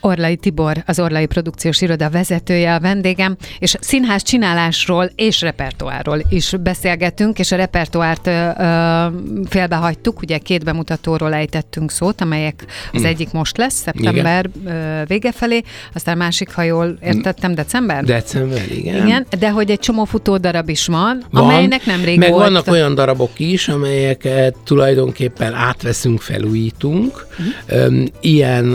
Orlai 0.06 0.36
Tibor, 0.36 0.84
az 0.86 1.00
Orlai 1.00 1.26
Produkciós 1.26 1.82
Iroda 1.82 2.10
vezetője 2.10 2.74
a 2.74 2.80
vendégem, 2.80 3.36
és 3.60 3.76
színház 3.80 4.24
csinálásról 4.24 5.10
és 5.16 5.42
repertoárról 5.42 6.22
is 6.30 6.54
beszélgetünk, 6.64 7.40
és 7.40 7.52
a 7.52 7.56
repertoárt 7.56 8.28
ö, 8.28 8.50
ö, 8.58 9.06
félbehagytuk, 9.50 10.22
ugye 10.22 10.38
két 10.38 10.64
bemutatóról 10.64 11.34
ejtettünk 11.34 11.92
szót, 11.92 12.22
amelyek 12.22 12.66
az 12.94 13.02
mm. 13.02 13.06
egyik 13.06 13.32
most 13.32 13.58
lesz, 13.58 13.74
szeptember 13.74 14.50
ö, 14.66 15.02
vége 15.08 15.32
felé, 15.32 15.62
aztán 15.94 16.18
másik, 16.18 16.54
ha 16.54 16.62
jól 16.62 16.98
értettem, 17.02 17.56
december? 17.56 18.04
December, 18.04 18.72
igen. 18.72 19.08
Igen, 19.08 19.26
de 19.40 19.50
hogy 19.50 19.72
egy 19.72 19.80
csomó 19.80 20.04
futó 20.04 20.38
darab 20.38 20.70
is 20.70 20.88
van, 20.88 21.24
van 21.32 21.44
amelynek 21.44 21.86
nemrég 21.86 22.18
meg 22.18 22.30
volt. 22.30 22.44
vannak 22.44 22.68
olyan 22.68 22.96
darabok 22.96 23.40
is, 23.40 23.68
amelyeket 23.68 24.56
tulajdonképpen 24.64 25.54
átveszünk, 25.54 26.22
felújítunk. 26.22 27.28
Mm. 27.74 28.04
Ilyen 28.22 28.74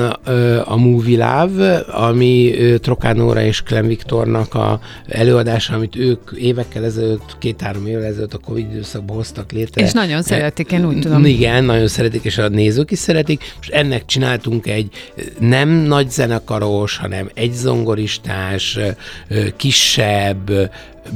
a 0.64 0.76
Movie 0.76 1.17
Love, 1.18 1.76
ami 1.78 2.54
Trokánóra 2.80 3.42
és 3.42 3.62
Klem 3.62 3.86
Viktornak 3.86 4.54
a 4.54 4.80
előadása, 5.08 5.74
amit 5.74 5.96
ők 5.96 6.30
évekkel 6.36 6.84
ezelőtt, 6.84 7.36
két-három 7.38 7.86
évvel 7.86 8.04
ezelőtt 8.04 8.34
a 8.34 8.38
Covid 8.38 8.70
időszakban 8.70 9.16
hoztak 9.16 9.52
létre. 9.52 9.84
És 9.84 9.92
nagyon 9.92 10.22
szeretik, 10.22 10.72
én 10.72 10.86
úgy 10.86 10.98
tudom. 10.98 11.24
Igen, 11.24 11.64
nagyon 11.64 11.88
szeretik, 11.88 12.24
és 12.24 12.38
a 12.38 12.48
nézők 12.48 12.90
is 12.90 12.98
szeretik. 12.98 13.54
Most 13.56 13.70
ennek 13.70 14.04
csináltunk 14.04 14.66
egy 14.66 14.90
nem 15.40 15.68
nagy 15.68 16.10
zenekaros, 16.10 16.96
hanem 16.96 17.30
egy 17.34 17.52
zongoristás, 17.52 18.78
kisebb, 19.56 20.50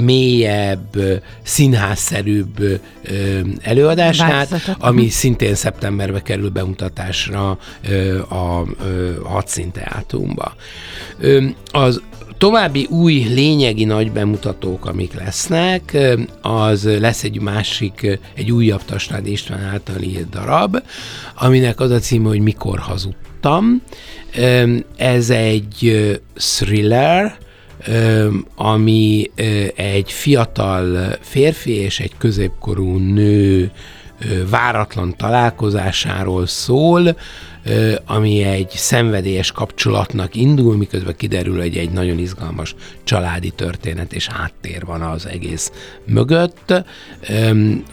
mélyebb, 0.01 0.97
színházszerűbb 1.43 2.81
előadását, 3.61 4.77
ami 4.79 5.09
szintén 5.09 5.55
szeptemberbe 5.55 6.23
kerül 6.23 6.51
bemutatásra 6.51 7.59
a 8.29 8.65
Hadszínteátrumba. 9.25 10.55
Az 11.71 12.03
további 12.39 12.87
új 12.91 13.15
lényegi 13.15 13.85
nagy 13.85 14.13
bemutatók, 14.13 14.87
amik 14.87 15.15
lesznek, 15.15 15.99
az 16.41 16.85
lesz 16.85 17.25
egy 17.25 17.41
másik, 17.41 18.19
egy 18.35 18.51
újabb 18.53 18.85
Tasnád 18.85 19.27
István 19.27 19.61
által 19.61 20.01
írt 20.01 20.29
darab, 20.29 20.83
aminek 21.35 21.81
az 21.81 21.91
a 21.91 21.99
címe, 21.99 22.29
hogy 22.29 22.41
Mikor 22.41 22.79
hazudtam. 22.79 23.83
Ez 24.97 25.31
egy 25.31 26.11
thriller, 26.35 27.39
ami 28.55 29.31
egy 29.75 30.13
fiatal 30.13 31.17
férfi 31.21 31.71
és 31.71 32.01
egy 32.01 32.13
középkorú 32.19 32.97
nő 32.97 33.71
váratlan 34.51 35.17
találkozásáról 35.17 36.47
szól, 36.47 37.17
ami 38.05 38.43
egy 38.43 38.71
szenvedélyes 38.71 39.53
kapcsolatnak 39.53 40.35
indul, 40.35 40.77
miközben 40.77 41.17
kiderül, 41.17 41.61
hogy 41.61 41.77
egy 41.77 41.91
nagyon 41.91 42.19
izgalmas 42.19 42.75
családi 43.05 43.51
történet 43.51 44.13
és 44.13 44.27
háttér 44.27 44.85
van 44.85 45.03
az 45.03 45.27
egész 45.27 45.73
mögött. 46.07 46.85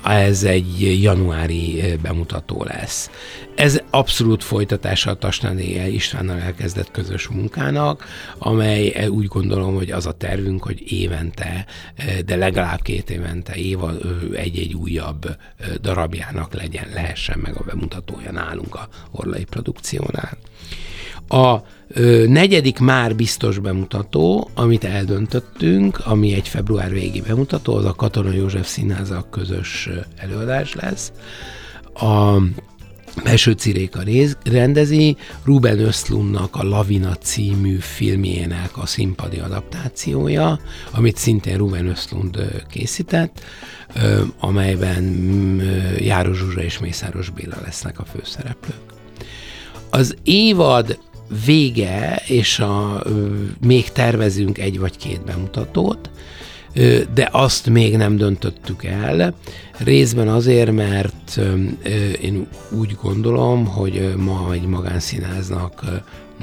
Ez 0.04 0.44
egy 0.44 1.02
januári 1.02 1.84
bemutató 2.02 2.64
lesz. 2.64 3.10
Ez 3.56 3.82
abszolút 3.90 4.44
folytatása 4.44 5.12
a 5.12 5.16
Tasnáné 5.16 5.88
Istvánnal 5.94 6.40
elkezdett 6.40 6.92
közös 6.92 7.28
munkának, 7.28 8.06
amely 8.38 9.08
úgy 9.08 9.26
gondolom, 9.26 9.76
hogy 9.76 9.92
az 9.92 10.06
a 10.06 10.12
tervünk, 10.12 10.64
hogy 10.64 10.92
évente, 10.92 11.66
de 12.26 12.36
legalább 12.36 12.82
két 12.82 13.10
évente 13.10 13.56
éva 13.56 13.94
egy-egy 14.34 14.74
újabb 14.74 15.38
darabjának 15.82 16.54
legyen, 16.54 16.88
lehessen 16.94 17.40
meg 17.40 17.56
a 17.56 17.64
bemutatója 17.64 18.32
nálunk 18.32 18.76
a 18.76 18.88
Orlai 19.12 19.44
produkciónál. 19.60 20.38
A 21.28 21.64
ö, 21.88 22.26
negyedik 22.28 22.80
már 22.80 23.16
biztos 23.16 23.60
bemutató, 23.60 24.50
amit 24.54 24.84
eldöntöttünk, 24.84 26.00
ami 26.06 26.34
egy 26.34 26.48
február 26.48 26.92
végi 26.92 27.22
bemutató, 27.22 27.76
az 27.76 27.86
a 27.86 27.94
Katona 27.94 28.32
József 28.32 28.68
Színházak 28.68 29.30
közös 29.30 29.90
előadás 30.18 30.74
lesz. 30.74 31.12
A 31.94 32.42
Belső 33.24 33.52
Ciréka 33.52 34.00
rendezi, 34.44 35.18
Ruben 35.44 35.80
Öszlunnak 35.80 36.56
a 36.56 36.64
Lavina 36.64 37.16
című 37.16 37.78
filmjének 37.78 38.78
a 38.78 38.86
színpadi 38.86 39.38
adaptációja, 39.38 40.60
amit 40.92 41.18
szintén 41.18 41.58
Ruben 41.58 41.88
Öszlund 41.88 42.64
készített, 42.70 43.44
amelyben 44.40 45.04
Járos 45.98 46.38
Zsuzsa 46.38 46.62
és 46.62 46.80
Mészáros 46.80 47.30
Béla 47.30 47.58
lesznek 47.64 48.00
a 48.00 48.06
főszereplők. 48.06 48.99
Az 49.90 50.16
évad 50.24 51.00
vége, 51.46 52.22
és 52.28 52.60
a, 52.60 53.04
még 53.62 53.92
tervezünk 53.92 54.58
egy 54.58 54.80
vagy 54.80 54.98
két 54.98 55.24
bemutatót, 55.24 56.10
de 57.14 57.30
azt 57.32 57.70
még 57.70 57.98
nem 57.98 58.18
döntöttük 58.18 58.84
el. 58.84 59.34
Részben 59.78 60.28
azért, 60.28 60.72
mert 60.72 61.40
én 62.22 62.48
úgy 62.72 62.98
gondolom, 63.02 63.66
hogy 63.66 64.14
ma 64.18 64.54
egy 64.54 64.66
magánszínáznak 64.66 65.84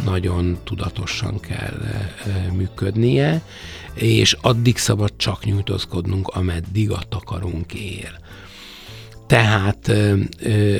nagyon 0.05 0.59
tudatosan 0.65 1.41
kell 1.41 1.79
működnie, 2.57 3.43
és 3.95 4.37
addig 4.41 4.79
szabad 4.79 5.13
csak 5.17 5.45
nyújtózkodnunk, 5.45 6.29
ameddig 6.29 6.91
a 6.91 7.01
takarunk 7.09 7.75
ér. 7.75 8.19
Tehát 9.27 9.93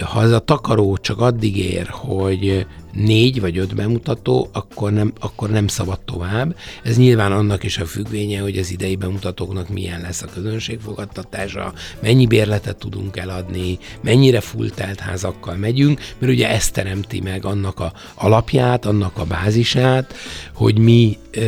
ha 0.03 0.23
ez 0.23 0.33
a 0.33 0.39
takaró 0.39 0.97
csak 0.97 1.21
addig 1.21 1.57
ér, 1.59 1.87
hogy 1.91 2.67
négy 2.97 3.41
vagy 3.41 3.59
öt 3.59 3.75
bemutató, 3.75 4.49
akkor 4.53 4.93
nem, 4.93 5.13
akkor 5.21 5.51
nem 5.51 5.67
szabad 5.67 6.01
tovább. 6.01 6.57
Ez 6.85 6.97
nyilván 6.97 7.33
annak 7.33 7.65
is 7.65 7.79
a 7.79 7.85
függvénye, 7.87 8.41
hogy 8.41 8.59
az 8.59 8.71
idei 8.71 8.97
bemutatóknak 8.97 9.69
milyen 9.69 10.01
lesz 10.01 10.23
a 10.23 10.27
közönségfogadtatása, 10.35 11.73
mennyi 12.03 12.27
bérletet 12.27 12.77
tudunk 12.77 13.17
eladni, 13.17 13.79
mennyire 14.01 14.41
fulltelt 14.41 15.01
házakkal 15.01 15.57
megyünk, 15.57 16.01
mert 16.19 16.33
ugye 16.33 16.49
ez 16.51 16.71
teremti 16.71 17.21
meg 17.21 17.45
annak 17.45 17.81
a 17.81 17.93
alapját, 18.15 18.85
annak 18.87 19.19
a 19.19 19.25
bázisát, 19.25 20.15
hogy 20.55 20.79
mi 20.79 21.17
ö, 21.31 21.41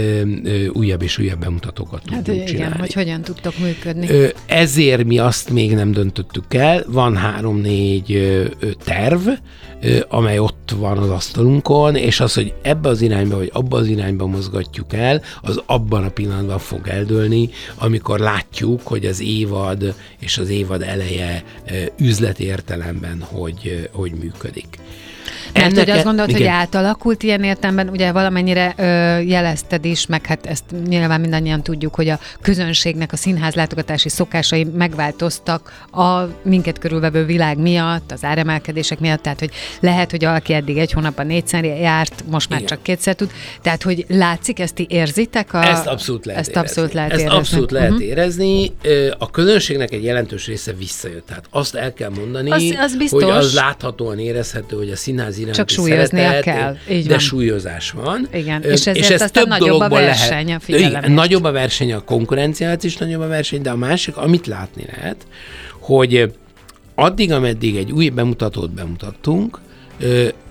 ö, 0.45 0.67
újabb 0.67 1.03
és 1.03 1.19
újabb 1.19 1.41
bemutatókat 1.41 2.03
Hát 2.11 2.23
tudunk 2.23 2.43
igen, 2.43 2.55
csinálni. 2.55 2.79
hogy 2.79 2.93
hogyan 2.93 3.23
tudtok 3.23 3.59
működni. 3.59 4.09
Ö, 4.09 4.29
ezért 4.47 5.05
mi 5.05 5.19
azt 5.19 5.51
még 5.51 5.75
nem 5.75 5.93
döntöttük 5.93 6.55
el. 6.55 6.85
Van 6.87 7.17
három-négy 7.17 8.39
terv, 8.85 9.29
ö, 9.81 9.99
amely 10.09 10.39
ott 10.39 10.75
van 10.79 10.99
az 10.99 11.11
asztalunkon, 11.39 11.97
és 11.97 12.21
az, 12.21 12.35
hogy 12.35 12.55
ebbe 12.63 12.89
az 12.89 13.01
irányba 13.01 13.37
vagy 13.37 13.51
abba 13.53 13.77
az 13.77 13.87
irányba 13.87 14.27
mozgatjuk 14.27 14.93
el, 14.93 15.23
az 15.43 15.63
abban 15.67 16.05
a 16.05 16.09
pillanatban 16.09 16.59
fog 16.59 16.89
eldőlni, 16.89 17.51
amikor 17.77 18.19
látjuk, 18.19 18.81
hogy 18.85 19.07
az 19.07 19.21
évad 19.21 19.95
és 20.19 20.39
az 20.39 20.49
évad 20.49 20.83
eleje 20.83 21.45
üzleti 21.99 22.45
értelemben 22.45 23.23
hogy, 23.23 23.89
hogy 23.93 24.13
működik. 24.13 24.79
Mert 25.53 25.79
hogy 25.79 25.91
azt 25.91 26.05
gondolod, 26.05 26.31
hogy 26.31 26.41
igen. 26.41 26.53
átalakult 26.55 27.23
ilyen 27.23 27.43
értelemben, 27.43 27.89
ugye 27.89 28.13
valamennyire 28.13 28.75
ö, 28.77 28.83
jelezted 29.21 29.85
is, 29.85 30.07
meg 30.07 30.27
hát 30.27 30.47
ezt 30.47 30.65
nyilván 30.87 31.21
mindannyian 31.21 31.63
tudjuk, 31.63 31.95
hogy 31.95 32.09
a 32.09 32.19
közönségnek 32.43 33.13
a 33.13 33.17
színház 33.17 33.55
látogatási 33.55 34.09
szokásai 34.09 34.65
megváltoztak 34.65 35.87
a 35.93 36.21
minket 36.43 36.79
körülvevő 36.79 37.25
világ 37.25 37.59
miatt, 37.59 38.13
az 38.13 38.25
áremelkedések 38.25 38.99
miatt, 39.01 39.23
tehát 39.23 39.39
hogy 39.39 39.51
lehet, 39.81 40.11
hogy 40.11 40.25
aki 40.25 40.53
eddig 40.53 40.79
egy 40.79 40.93
hónapban 40.93 41.27
négyszer 41.27 41.65
járt, 41.65 42.25
most 42.31 42.49
már 42.49 42.59
Igen. 42.59 42.71
csak 42.71 42.83
kétszer 42.83 43.15
tud, 43.15 43.31
tehát 43.63 43.83
hogy 43.83 44.05
látszik, 44.09 44.59
ezt 44.61 44.75
ti 44.75 44.87
érzitek? 44.91 45.53
A, 45.55 45.65
Ezt 45.67 45.87
abszolút 45.87 46.25
lehet 46.27 46.41
ezt 46.41 46.51
érezni. 46.51 46.69
abszolút 46.69 46.93
lehet 46.93 47.11
Ezt 47.13 47.21
érezni. 47.21 47.39
abszolút 47.39 47.71
lehet 47.71 47.91
Mhm. 47.91 48.01
érezni. 48.01 48.73
A 49.19 49.31
közönségnek 49.31 49.93
egy 49.93 50.05
jelentős 50.05 50.47
része 50.47 50.73
visszajött. 50.73 51.27
Tehát 51.27 51.45
azt 51.51 51.75
el 51.75 51.93
kell 51.93 52.11
mondani, 52.11 52.51
Az- 52.51 52.75
az 52.79 52.97
biztos. 52.97 53.23
hogy 53.23 53.33
az 53.33 53.55
láthatóan 53.55 54.19
érezhető, 54.19 54.77
hogy 54.77 54.91
a 54.91 54.97
színház 55.19 55.39
iránti 55.39 55.57
Csak 55.57 55.69
súlyoznia 55.69 56.23
szeretet, 56.23 56.43
kell. 56.43 56.77
Így 56.91 57.03
de 57.03 57.11
van. 57.11 57.19
súlyozás 57.19 57.91
van. 57.91 58.29
Igen, 58.33 58.63
és 58.63 58.87
ezért 58.87 59.11
ez 59.11 59.23
aztán 59.23 59.31
több 59.31 59.49
nagyobb 59.49 59.81
a 59.81 59.89
verseny, 59.89 60.45
a 60.45 60.47
lehet. 60.47 60.63
figyelemért. 60.63 61.03
Igen, 61.03 61.13
nagyobb 61.13 61.45
a 61.45 61.53
verseny, 61.53 61.93
a 61.93 62.05
konkurenciát 62.05 62.85
is 62.85 62.97
nagyobb 62.97 63.21
a 63.21 63.27
verseny, 63.27 63.63
de 63.63 63.71
a 63.71 63.77
másik, 63.77 64.17
amit 64.17 64.47
látni 64.47 64.85
lehet, 64.97 65.27
hogy 65.79 66.33
addig, 66.95 67.33
ameddig 67.33 67.77
egy 67.77 67.93
új 67.93 68.09
bemutatót 68.09 68.71
bemutattunk, 68.71 69.61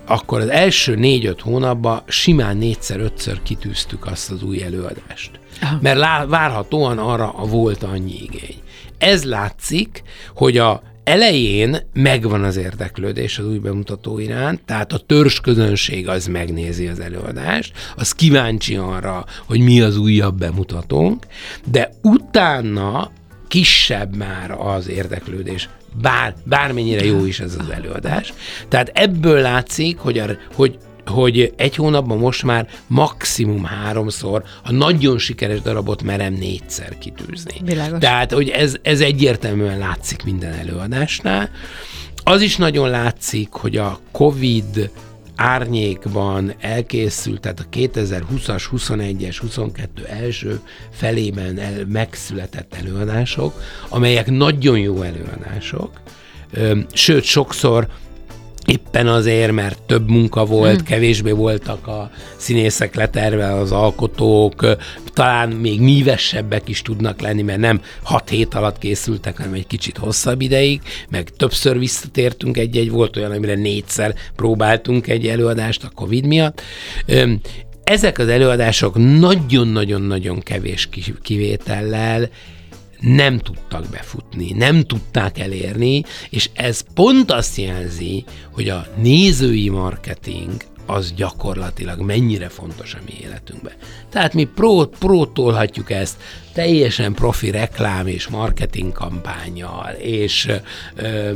akkor 0.06 0.40
az 0.40 0.48
első 0.48 0.94
négy-öt 0.94 1.40
hónapban 1.40 2.02
simán 2.06 2.56
négyszer-ötször 2.56 3.42
kitűztük 3.42 4.06
azt 4.06 4.30
az 4.30 4.42
új 4.42 4.62
előadást. 4.62 5.30
Aha. 5.60 5.78
Mert 5.82 5.98
lá, 5.98 6.26
várhatóan 6.26 6.98
arra 6.98 7.30
a 7.30 7.46
volt 7.46 7.82
annyi 7.82 8.14
igény. 8.22 8.56
Ez 8.98 9.24
látszik, 9.24 10.02
hogy 10.34 10.58
a 10.58 10.82
elején 11.08 11.76
megvan 11.92 12.44
az 12.44 12.56
érdeklődés 12.56 13.38
az 13.38 13.46
új 13.46 13.58
bemutató 13.58 14.18
iránt, 14.18 14.60
tehát 14.64 14.92
a 14.92 14.98
törzs 14.98 15.40
közönség 15.40 16.08
az 16.08 16.26
megnézi 16.26 16.86
az 16.86 17.00
előadást, 17.00 17.72
az 17.96 18.12
kíváncsi 18.12 18.76
arra, 18.76 19.24
hogy 19.46 19.60
mi 19.60 19.80
az 19.80 19.96
újabb 19.96 20.38
bemutatónk, 20.38 21.26
de 21.70 21.90
utána 22.02 23.10
kisebb 23.48 24.16
már 24.16 24.50
az 24.50 24.88
érdeklődés, 24.88 25.68
bár, 26.02 26.34
bármennyire 26.44 27.04
jó 27.04 27.26
is 27.26 27.40
ez 27.40 27.56
az 27.58 27.70
előadás. 27.70 28.32
Tehát 28.68 28.90
ebből 28.94 29.40
látszik, 29.40 29.98
hogy, 29.98 30.18
a, 30.18 30.26
hogy 30.54 30.78
hogy 31.08 31.52
egy 31.56 31.76
hónapban 31.76 32.18
most 32.18 32.42
már 32.42 32.68
maximum 32.86 33.64
háromszor 33.64 34.42
a 34.64 34.72
nagyon 34.72 35.18
sikeres 35.18 35.60
darabot 35.60 36.02
merem 36.02 36.32
négyszer 36.32 36.98
kitűzni. 36.98 37.54
Világos. 37.64 37.98
Tehát, 37.98 38.32
hogy 38.32 38.48
ez, 38.48 38.76
ez 38.82 39.00
egyértelműen 39.00 39.78
látszik 39.78 40.24
minden 40.24 40.52
előadásnál. 40.52 41.50
Az 42.24 42.40
is 42.40 42.56
nagyon 42.56 42.88
látszik, 42.88 43.48
hogy 43.50 43.76
a 43.76 44.00
COVID 44.12 44.90
árnyékban 45.36 46.54
elkészült, 46.60 47.40
tehát 47.40 47.60
a 47.60 47.76
2020-as, 47.76 48.64
21-es, 48.76 49.36
22 49.40 50.04
első 50.04 50.60
felében 50.90 51.58
el, 51.58 51.84
megszületett 51.86 52.74
előadások, 52.74 53.62
amelyek 53.88 54.30
nagyon 54.30 54.78
jó 54.78 55.02
előadások, 55.02 55.90
sőt, 56.92 57.24
sokszor 57.24 57.88
éppen 58.68 59.06
azért, 59.06 59.52
mert 59.52 59.82
több 59.82 60.10
munka 60.10 60.44
volt, 60.44 60.76
hmm. 60.76 60.84
kevésbé 60.84 61.30
voltak 61.30 61.86
a 61.86 62.10
színészek 62.36 62.94
leterve, 62.94 63.54
az 63.54 63.72
alkotók, 63.72 64.76
talán 65.12 65.48
még 65.48 65.80
mívesebbek 65.80 66.68
is 66.68 66.82
tudnak 66.82 67.20
lenni, 67.20 67.42
mert 67.42 67.58
nem 67.58 67.80
hat 68.02 68.28
hét 68.28 68.54
alatt 68.54 68.78
készültek, 68.78 69.36
hanem 69.36 69.52
egy 69.52 69.66
kicsit 69.66 69.98
hosszabb 69.98 70.40
ideig, 70.40 70.80
meg 71.10 71.28
többször 71.36 71.78
visszatértünk 71.78 72.56
egy-egy, 72.56 72.90
volt 72.90 73.16
olyan, 73.16 73.30
amire 73.30 73.54
négyszer 73.54 74.14
próbáltunk 74.36 75.08
egy 75.08 75.26
előadást 75.26 75.84
a 75.84 75.90
Covid 75.94 76.26
miatt. 76.26 76.62
Ezek 77.84 78.18
az 78.18 78.28
előadások 78.28 78.94
nagyon-nagyon-nagyon 79.18 80.40
kevés 80.40 80.88
ki- 80.90 81.14
kivétellel 81.22 82.28
nem 83.00 83.38
tudtak 83.38 83.86
befutni, 83.90 84.52
nem 84.52 84.82
tudták 84.82 85.38
elérni, 85.38 86.02
és 86.30 86.50
ez 86.54 86.84
pont 86.94 87.30
azt 87.30 87.56
jelzi, 87.56 88.24
hogy 88.52 88.68
a 88.68 88.86
nézői 88.96 89.68
marketing 89.68 90.62
az 90.88 91.12
gyakorlatilag 91.12 92.00
mennyire 92.00 92.48
fontos 92.48 92.94
a 92.94 92.98
mi 93.06 93.12
életünkben. 93.22 93.72
Tehát 94.10 94.34
mi 94.34 94.44
pró, 94.44 94.86
prótolhatjuk 94.86 95.90
ezt 95.90 96.16
teljesen 96.52 97.14
profi 97.14 97.50
reklám 97.50 98.06
és 98.06 98.28
marketing 98.28 98.92
kampányjal, 98.92 99.90
és 99.98 100.48
ö, 100.96 101.30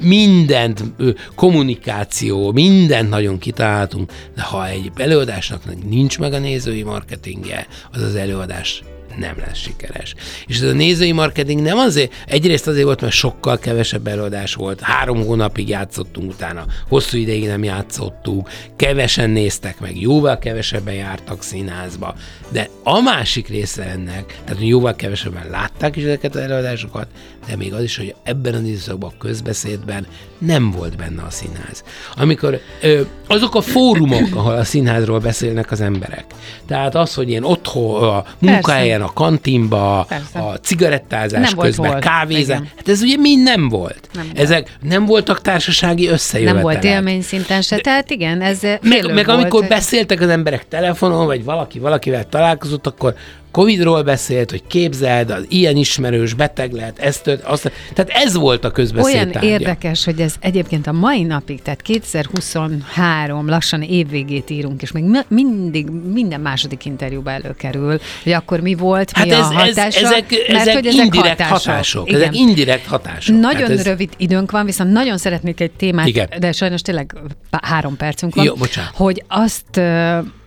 mindent, 0.00 0.84
ö, 0.96 1.10
kommunikáció, 1.34 2.52
mindent 2.52 3.08
nagyon 3.08 3.38
kitaláltunk, 3.38 4.12
de 4.34 4.42
ha 4.42 4.68
egy 4.68 4.90
előadásnak 4.96 5.84
nincs 5.88 6.18
meg 6.18 6.32
a 6.32 6.38
nézői 6.38 6.82
marketingje, 6.82 7.66
az 7.92 8.02
az 8.02 8.14
előadás 8.14 8.82
nem 9.18 9.34
lesz 9.46 9.58
sikeres. 9.58 10.14
És 10.46 10.56
ez 10.56 10.68
a 10.68 10.72
nézői 10.72 11.12
marketing 11.12 11.60
nem 11.60 11.78
azért, 11.78 12.12
egyrészt 12.26 12.66
azért 12.66 12.84
volt, 12.84 13.00
mert 13.00 13.12
sokkal 13.12 13.58
kevesebb 13.58 14.06
előadás 14.06 14.54
volt, 14.54 14.80
három 14.80 15.24
hónapig 15.24 15.68
játszottunk 15.68 16.30
utána, 16.30 16.64
hosszú 16.88 17.16
ideig 17.16 17.46
nem 17.46 17.64
játszottuk, 17.64 18.48
kevesen 18.76 19.30
néztek 19.30 19.80
meg, 19.80 20.00
jóval 20.00 20.38
kevesebben 20.38 20.94
jártak 20.94 21.42
színházba, 21.42 22.14
de 22.48 22.68
a 22.82 23.00
másik 23.00 23.48
része 23.48 23.84
ennek, 23.84 24.40
tehát 24.44 24.62
jóval 24.62 24.96
kevesebben 24.96 25.50
látták 25.50 25.96
is 25.96 26.02
ezeket 26.02 26.34
az 26.34 26.40
előadásokat, 26.40 27.06
de 27.48 27.56
még 27.56 27.72
az 27.74 27.82
is, 27.82 27.96
hogy 27.96 28.14
ebben 28.22 28.54
az 28.54 28.62
időszakban 28.62 29.10
a 29.14 29.18
közbeszédben 29.18 30.06
nem 30.38 30.70
volt 30.70 30.96
benne 30.96 31.22
a 31.22 31.30
színház. 31.30 31.84
Amikor 32.16 32.60
ö, 32.82 33.00
azok 33.26 33.54
a 33.54 33.60
fórumok, 33.60 34.28
ahol 34.34 34.54
a 34.54 34.64
színházról 34.64 35.18
beszélnek 35.18 35.70
az 35.70 35.80
emberek, 35.80 36.24
tehát 36.66 36.94
az, 36.94 37.14
hogy 37.14 37.30
én 37.30 37.42
otthon, 37.42 38.02
a 38.02 38.24
munkahelyen, 38.38 39.02
a 39.02 39.12
kantinba, 39.12 40.04
Persze. 40.08 40.38
a 40.38 40.58
cigarettázás 40.58 41.44
Nem 41.46 41.54
volt 41.54 41.66
közben, 41.66 41.90
hol. 41.90 42.00
kávézás, 42.00 42.56
Igen. 42.58 42.70
hát 42.76 42.88
ez 42.88 43.02
ugye 43.02 43.16
mind 43.16 43.42
nem 43.42 43.68
volt. 43.68 44.08
Nem 44.14 44.24
volt. 44.24 44.38
Ezek 44.38 44.76
nem 44.82 45.06
voltak 45.06 45.40
társasági 45.40 46.08
összejövetelek. 46.08 46.64
Nem 46.64 46.72
volt 46.72 46.84
élményszinten 46.84 47.62
se, 47.62 47.76
tehát 47.76 48.10
igen, 48.10 48.40
ez 48.40 48.60
Meg, 48.62 48.80
meg 49.14 49.26
volt. 49.26 49.28
amikor 49.28 49.66
beszéltek 49.66 50.20
az 50.20 50.28
emberek 50.28 50.68
telefonon, 50.68 51.26
vagy 51.26 51.44
valaki 51.44 51.78
valakivel 51.78 52.28
találkozott, 52.28 52.86
akkor 52.86 53.14
Covidról 53.52 54.02
beszélt, 54.02 54.50
hogy 54.50 54.62
képzeld, 54.66 55.30
az 55.30 55.44
ilyen 55.48 55.76
ismerős, 55.76 56.34
beteg 56.34 56.72
lehet, 56.72 56.98
ezt 56.98 57.22
tört, 57.22 57.44
azt, 57.44 57.72
tehát 57.94 58.10
ez 58.10 58.34
volt 58.36 58.64
a 58.64 58.70
közbeszéd 58.70 59.14
Olyan 59.14 59.30
tárgya. 59.30 59.48
érdekes, 59.48 60.04
hogy 60.04 60.20
ez 60.20 60.34
egyébként 60.40 60.86
a 60.86 60.92
mai 60.92 61.22
napig, 61.22 61.62
tehát 61.62 61.82
2023, 61.82 63.48
lassan 63.48 63.82
évvégét 63.82 64.50
írunk, 64.50 64.82
és 64.82 64.92
még 64.92 65.04
mi- 65.04 65.18
mindig 65.28 65.86
minden 66.12 66.40
második 66.40 66.84
interjúba 66.84 67.30
előkerül, 67.30 68.00
hogy 68.22 68.32
akkor 68.32 68.60
mi 68.60 68.74
volt, 68.74 69.12
mi 69.18 69.30
Hát 69.30 69.38
ez, 69.40 69.46
a 69.46 69.60
ez, 69.60 69.68
hatása. 69.68 70.06
ezek, 70.06 70.30
mert 70.48 70.60
ezek 70.60 70.74
hogy 70.74 70.84
indirekt 70.94 71.40
hatások. 71.40 71.66
hatások. 71.72 72.08
Igen. 72.08 72.20
Ezek 72.20 72.34
indirekt 72.36 72.86
hatások. 72.86 73.38
Nagyon 73.40 73.60
hát 73.60 73.70
ez, 73.70 73.84
rövid 73.84 74.10
időnk 74.16 74.50
van, 74.50 74.64
viszont 74.64 74.92
nagyon 74.92 75.18
szeretnék 75.18 75.60
egy 75.60 75.70
témát, 75.70 76.06
Igen. 76.06 76.28
de 76.38 76.52
sajnos 76.52 76.80
tényleg 76.82 77.14
három 77.62 77.96
percünk 77.96 78.34
van. 78.34 78.44
Jó, 78.44 78.54
bocsánat. 78.54 78.90
Hogy 78.94 79.24
azt, 79.28 79.80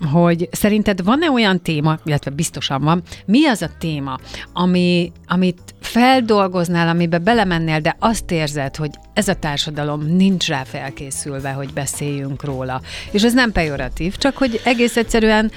hogy 0.06 0.50
szerinted 0.52 1.04
van-e 1.04 1.32
olyan 1.32 1.62
téma, 1.62 1.98
illetve 2.06 2.32
biztosan 2.32 2.82
van, 2.82 3.02
mi 3.26 3.46
az 3.48 3.62
a 3.62 3.70
téma, 3.80 4.18
ami, 4.54 5.12
amit 5.28 5.62
feldolgoznál, 5.80 6.88
amiben 6.88 7.24
belemennél, 7.24 7.80
de 7.80 7.96
azt 8.00 8.32
érzed, 8.32 8.76
hogy 8.76 8.92
ez 9.14 9.28
a 9.28 9.34
társadalom 9.34 10.16
nincs 10.16 10.48
rá 10.48 10.64
felkészülve, 10.64 11.50
hogy 11.50 11.74
beszéljünk 11.74 12.44
róla. 12.44 12.82
És 13.12 13.24
ez 13.24 13.34
nem 13.34 13.52
pejoratív, 13.52 14.16
csak 14.16 14.38
hogy 14.38 14.62
egész 14.64 14.98
egyszerűen 14.98 15.52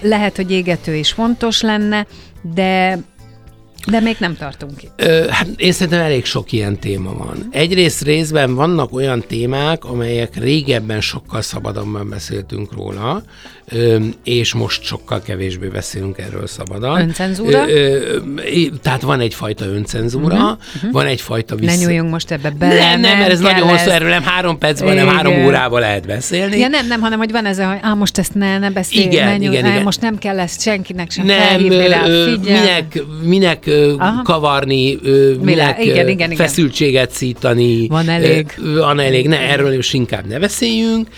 lehet, 0.00 0.36
hogy 0.36 0.50
égető 0.50 0.96
és 0.96 1.12
fontos 1.12 1.60
lenne, 1.60 2.06
de 2.54 2.98
De 3.86 4.00
még 4.00 4.16
nem 4.18 4.36
tartunk 4.36 4.82
itt. 4.82 4.92
Ö, 4.96 5.26
hát 5.30 5.48
én 5.56 5.72
szerintem 5.72 6.00
elég 6.00 6.24
sok 6.24 6.52
ilyen 6.52 6.78
téma 6.78 7.12
van. 7.12 7.48
Egyrészt 7.50 8.02
részben 8.02 8.54
vannak 8.54 8.92
olyan 8.92 9.20
témák, 9.20 9.84
amelyek 9.84 10.36
régebben 10.36 11.00
sokkal 11.00 11.42
szabadabban 11.42 12.08
beszéltünk 12.08 12.72
róla, 12.72 13.22
és 14.24 14.54
most 14.54 14.82
sokkal 14.82 15.22
kevésbé 15.22 15.66
beszélünk 15.66 16.18
erről 16.18 16.46
szabadon. 16.46 17.00
Öncenzúra? 17.00 17.68
Ö, 17.68 18.16
tehát 18.82 19.02
van 19.02 19.20
egyfajta 19.20 19.64
öncenzúra, 19.64 20.58
uh-huh. 20.74 20.92
van 20.92 21.06
egyfajta 21.06 21.54
vissza... 21.54 21.76
Ne 21.76 21.82
nyúljunk 21.82 22.10
most 22.10 22.30
ebbe 22.30 22.50
bele. 22.50 22.74
Nem, 22.74 23.00
nem, 23.00 23.18
mert 23.18 23.30
ez 23.30 23.40
nagyon 23.40 23.68
hosszú, 23.68 23.90
erről 23.90 24.08
nem 24.08 24.22
három 24.22 24.58
percben, 24.58 24.94
nem 24.94 25.08
három 25.08 25.44
órában 25.44 25.80
lehet 25.80 26.06
beszélni. 26.06 26.58
Ja, 26.58 26.68
nem, 26.68 26.86
nem, 26.86 27.00
hanem 27.00 27.18
hogy 27.18 27.30
van 27.30 27.46
ez, 27.46 27.56
hogy 27.56 27.78
á, 27.80 27.94
most 27.94 28.18
ezt 28.18 28.34
ne, 28.34 28.58
ne 28.58 28.70
beszélj, 28.70 29.04
igen, 29.04 29.26
ne 29.26 29.36
nyúj, 29.36 29.56
igen, 29.56 29.66
igen. 29.66 29.82
most 29.82 30.00
nem 30.00 30.18
kell 30.18 30.40
ezt 30.40 30.60
senkinek 30.60 31.10
sem 31.10 31.26
nem, 31.26 31.38
rá. 31.88 32.06
Minek, 32.42 33.02
minek 33.22 33.70
Aha. 33.98 34.22
kavarni, 34.22 34.98
minek 35.42 35.84
igen, 35.84 36.08
igen, 36.08 36.30
igen. 36.30 36.46
feszültséget 36.46 37.10
szítani. 37.10 37.88
Van 37.88 38.08
elég. 38.08 38.54
Van 38.76 39.00
elég, 39.00 39.28
ne, 39.28 39.38
erről 39.38 39.72
is 39.72 39.92
inkább 39.92 40.26
ne 40.26 40.38
beszéljünk. 40.38 41.08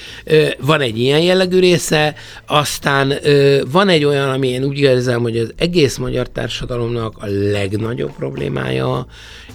Van 0.61 0.80
egy 0.80 0.98
ilyen 0.98 1.20
jellegű 1.20 1.59
része, 1.59 2.14
aztán 2.47 3.14
van 3.70 3.88
egy 3.88 4.05
olyan, 4.05 4.30
ami 4.30 4.49
én 4.49 4.64
úgy 4.64 4.78
érzem, 4.78 5.22
hogy 5.22 5.38
az 5.38 5.53
egész 5.57 5.97
magyar 5.97 6.28
társadalomnak 6.28 7.14
a 7.18 7.26
legnagyobb 7.26 8.12
problémája, 8.16 9.07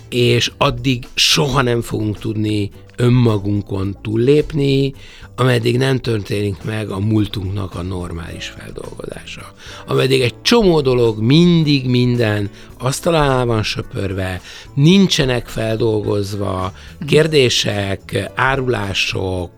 és 0.10 0.52
addig 0.58 1.08
soha 1.14 1.62
nem 1.62 1.82
fogunk 1.82 2.20
tudni 2.20 2.72
önmagunkon 2.98 3.98
túllépni, 4.02 4.94
ameddig 5.36 5.78
nem 5.78 5.98
történik 5.98 6.64
meg 6.64 6.90
a 6.90 7.00
múltunknak 7.00 7.76
a 7.76 7.82
normális 7.82 8.54
feldolgozása. 8.58 9.54
Ameddig 9.88 10.22
egy 10.22 10.42
csomó 10.42 10.82
dolog 10.82 11.20
mindig 11.20 11.90
minden 11.90 12.50
asztalán 12.78 13.48
van 13.48 13.64
söpörve, 13.64 14.42
nincsenek 14.74 15.48
feldolgozva 15.48 16.74
kérdések, 17.08 18.32
árulások, 18.36 19.52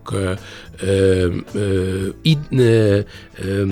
ö, 0.80 1.26
ö, 1.52 2.06
id, 2.22 2.38
ö, 2.50 2.98
ö, 3.38 3.64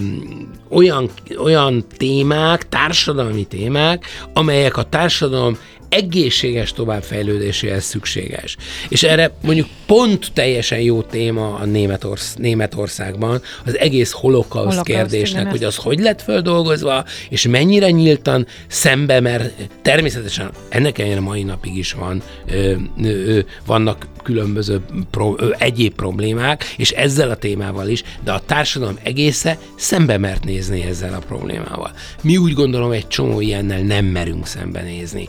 olyan, 0.69 1.11
olyan 1.39 1.85
témák, 1.97 2.69
társadalmi 2.69 3.45
témák, 3.45 4.05
amelyek 4.33 4.77
a 4.77 4.83
társadalom 4.83 5.59
egészséges 5.89 6.72
továbbfejlődéséhez 6.72 7.84
szükséges. 7.84 8.57
És 8.89 9.03
erre 9.03 9.32
mondjuk 9.43 9.66
pont 9.87 10.30
teljesen 10.32 10.80
jó 10.80 11.03
téma 11.03 11.55
a 11.55 11.64
Németorsz, 11.64 12.34
Németországban, 12.34 13.43
az 13.64 13.78
egész 13.78 14.11
holokauszt 14.11 14.82
kérdésnek, 14.82 15.41
igen, 15.41 15.53
hogy 15.53 15.64
az 15.64 15.76
hogy 15.76 15.99
lett 15.99 16.22
földolgozva, 16.22 17.05
és 17.28 17.47
mennyire 17.47 17.91
nyíltan 17.91 18.47
szembe, 18.68 19.20
mert 19.20 19.53
természetesen 19.82 20.51
ennek 20.68 20.99
ellenére 20.99 21.20
mai 21.20 21.43
napig 21.43 21.76
is 21.76 21.93
van, 21.93 22.22
ö, 22.51 22.72
ö, 23.03 23.39
vannak 23.66 24.07
különböző 24.22 24.80
pro, 25.11 25.34
ö, 25.39 25.55
egyéb 25.59 25.95
problémák, 25.95 26.74
és 26.76 26.91
ezzel 26.91 27.30
a 27.30 27.37
témával 27.37 27.89
is, 27.89 28.03
de 28.24 28.32
a 28.32 28.43
társadalom 28.47 28.99
egésze 29.03 29.59
szembe 29.76 30.18
mert 30.18 30.45
nézni 30.45 30.82
ezzel 30.82 31.14
a 31.14 31.18
problémával. 31.26 31.93
Mi 32.22 32.37
úgy 32.37 32.53
gondolom, 32.53 32.91
egy 32.91 33.09
csomó 33.09 33.41
ilyennel 33.41 33.80
nem 33.80 34.05
merünk 34.05 34.47
szembenézni. 34.47 35.28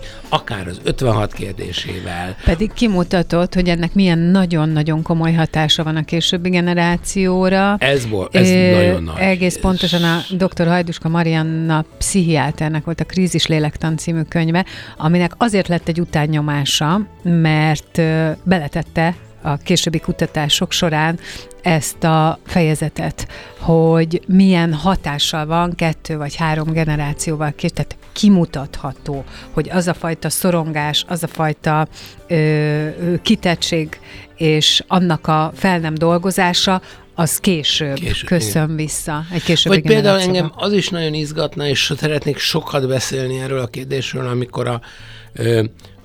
Akár 0.49 0.67
az 0.67 0.79
56 0.83 1.33
kérdésével. 1.33 2.35
Pedig 2.45 2.73
kimutatott, 2.73 3.53
hogy 3.53 3.69
ennek 3.69 3.93
milyen 3.93 4.19
nagyon-nagyon 4.19 5.01
komoly 5.01 5.33
hatása 5.33 5.83
van 5.83 5.95
a 5.95 6.03
későbbi 6.03 6.49
generációra. 6.49 7.75
Ez, 7.79 8.07
volt, 8.07 8.35
ez 8.35 8.49
é, 8.49 8.71
nagyon 8.71 9.03
nagy. 9.03 9.19
Egész 9.19 9.57
pontosan 9.57 10.03
a 10.03 10.19
dr. 10.29 10.67
Hajduska 10.67 11.09
Marianna 11.09 11.85
pszichiáternek 11.97 12.83
volt 12.83 12.99
a 12.99 13.03
Krízis 13.03 13.47
lélektan 13.47 13.97
című 13.97 14.21
könyve, 14.21 14.65
aminek 14.97 15.31
azért 15.37 15.67
lett 15.67 15.87
egy 15.87 15.99
utánnyomása, 15.99 17.07
mert 17.23 18.01
beletette 18.43 19.15
a 19.41 19.57
későbbi 19.57 19.99
kutatások 19.99 20.71
során 20.71 21.19
ezt 21.61 22.03
a 22.03 22.39
fejezetet, 22.45 23.27
hogy 23.57 24.21
milyen 24.27 24.73
hatással 24.73 25.45
van 25.45 25.75
kettő 25.75 26.17
vagy 26.17 26.35
három 26.35 26.71
generációval 26.71 27.53
kés, 27.55 27.71
tehát 27.73 27.97
kimutatható, 28.11 29.23
hogy 29.51 29.69
az 29.69 29.87
a 29.87 29.93
fajta 29.93 30.29
szorongás, 30.29 31.05
az 31.07 31.23
a 31.23 31.27
fajta 31.27 31.87
ö, 32.27 32.87
kitettség 33.21 33.99
és 34.35 34.83
annak 34.87 35.27
a 35.27 35.51
fel 35.55 35.79
nem 35.79 35.93
dolgozása, 35.93 36.81
az 37.19 37.37
később, 37.37 37.93
később 37.93 38.27
köszön 38.27 38.63
igen. 38.63 38.75
vissza. 38.75 39.25
Egy 39.31 39.43
később 39.43 39.73
Vagy 39.73 39.81
például 39.81 40.19
engem 40.19 40.51
az 40.55 40.73
is 40.73 40.89
nagyon 40.89 41.13
izgatna, 41.13 41.67
és 41.67 41.93
szeretnék 41.97 42.37
sokat 42.37 42.87
beszélni 42.87 43.39
erről 43.39 43.59
a 43.59 43.67
kérdésről, 43.67 44.27
amikor 44.27 44.67
a, 44.67 44.81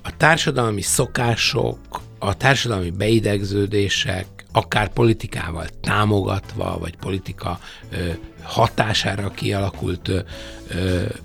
a 0.03 0.17
társadalmi 0.17 0.81
szokások, 0.81 1.79
a 2.23 2.33
társadalmi 2.33 2.89
beidegződések, 2.89 4.25
akár 4.51 4.89
politikával 4.89 5.65
támogatva, 5.81 6.77
vagy 6.79 6.95
politika 6.95 7.59
ö, 7.91 7.95
hatására 8.41 9.29
kialakult 9.29 10.07
ö, 10.07 10.19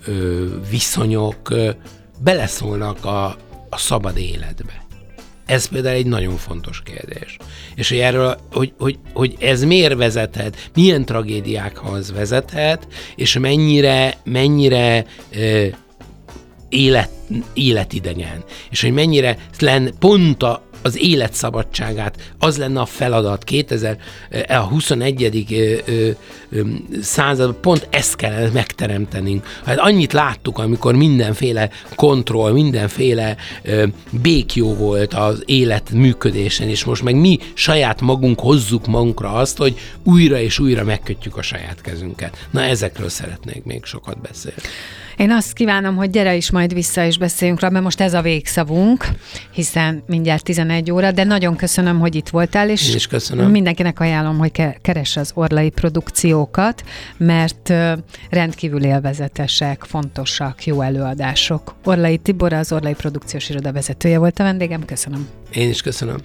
ö, 0.05 0.45
viszonyok 0.69 1.49
ö, 1.49 1.69
beleszólnak 2.23 3.05
a, 3.05 3.25
a 3.69 3.77
szabad 3.77 4.17
életbe. 4.17 4.85
Ez 5.45 5.65
például 5.65 5.95
egy 5.95 6.05
nagyon 6.05 6.35
fontos 6.35 6.81
kérdés. 6.85 7.37
És 7.75 7.89
hogy 7.89 7.97
erről, 7.97 8.37
hogy, 8.51 8.73
hogy, 8.77 8.99
hogy 9.13 9.35
ez 9.39 9.63
miért 9.63 9.95
vezethet, 9.95 10.69
milyen 10.73 11.05
tragédiákhoz 11.05 12.11
vezethet, 12.11 12.87
és 13.15 13.37
mennyire, 13.37 14.17
mennyire 14.23 15.05
ö, 15.31 15.67
élet, 16.69 17.09
életidegen, 17.53 18.43
és 18.69 18.81
hogy 18.81 18.93
mennyire 18.93 19.37
lenne 19.59 19.89
pont 19.99 20.43
a, 20.43 20.67
az 20.81 20.97
életszabadságát, 20.97 22.33
az 22.39 22.57
lenne 22.57 22.79
a 22.79 22.85
feladat 22.85 23.43
2000, 23.43 23.97
eh, 24.29 24.61
a 24.61 24.67
21. 24.67 26.15
század, 27.01 27.53
pont 27.53 27.87
ezt 27.89 28.15
kellene 28.15 28.49
megteremtenünk. 28.49 29.45
Hát 29.65 29.77
annyit 29.77 30.13
láttuk, 30.13 30.57
amikor 30.57 30.95
mindenféle 30.95 31.69
kontroll, 31.95 32.51
mindenféle 32.51 33.37
békjó 34.11 34.73
volt 34.73 35.13
az 35.13 35.43
élet 35.45 35.91
működésen, 35.91 36.67
és 36.67 36.83
most 36.83 37.03
meg 37.03 37.15
mi 37.15 37.39
saját 37.53 38.01
magunk 38.01 38.39
hozzuk 38.39 38.87
magunkra 38.87 39.33
azt, 39.33 39.57
hogy 39.57 39.79
újra 40.03 40.39
és 40.39 40.59
újra 40.59 40.83
megkötjük 40.83 41.37
a 41.37 41.41
saját 41.41 41.81
kezünket. 41.81 42.47
Na 42.51 42.61
ezekről 42.61 43.09
szeretnék 43.09 43.63
még 43.63 43.85
sokat 43.85 44.21
beszélni. 44.21 44.61
Én 45.17 45.31
azt 45.31 45.53
kívánom, 45.53 45.95
hogy 45.95 46.09
gyere 46.09 46.35
is 46.35 46.51
majd 46.51 46.73
vissza 46.73 47.05
és 47.05 47.17
beszéljünk 47.17 47.59
rá, 47.59 47.69
mert 47.69 47.83
most 47.83 48.01
ez 48.01 48.13
a 48.13 48.21
végszavunk, 48.21 49.05
hiszen 49.51 50.03
mindjárt 50.07 50.49
11 50.69 50.91
óra, 50.91 51.11
de 51.11 51.23
nagyon 51.23 51.55
köszönöm, 51.55 51.99
hogy 51.99 52.15
itt 52.15 52.29
voltál, 52.29 52.69
és 52.69 52.95
is 52.95 53.07
köszönöm. 53.07 53.51
mindenkinek 53.51 53.99
ajánlom, 53.99 54.37
hogy 54.37 54.51
keresse 54.81 55.19
az 55.19 55.31
orlai 55.33 55.69
produkciókat, 55.69 56.83
mert 57.17 57.73
rendkívül 58.29 58.83
élvezetesek, 58.83 59.83
fontosak, 59.83 60.65
jó 60.65 60.81
előadások. 60.81 61.75
Orlai 61.83 62.17
Tibor, 62.17 62.53
az 62.53 62.71
Orlai 62.71 62.93
Produkciós 62.93 63.49
Iroda 63.49 63.71
vezetője 63.71 64.17
volt 64.17 64.39
a 64.39 64.43
vendégem, 64.43 64.85
köszönöm. 64.85 65.27
Én 65.51 65.69
is 65.69 65.81
köszönöm. 65.81 66.17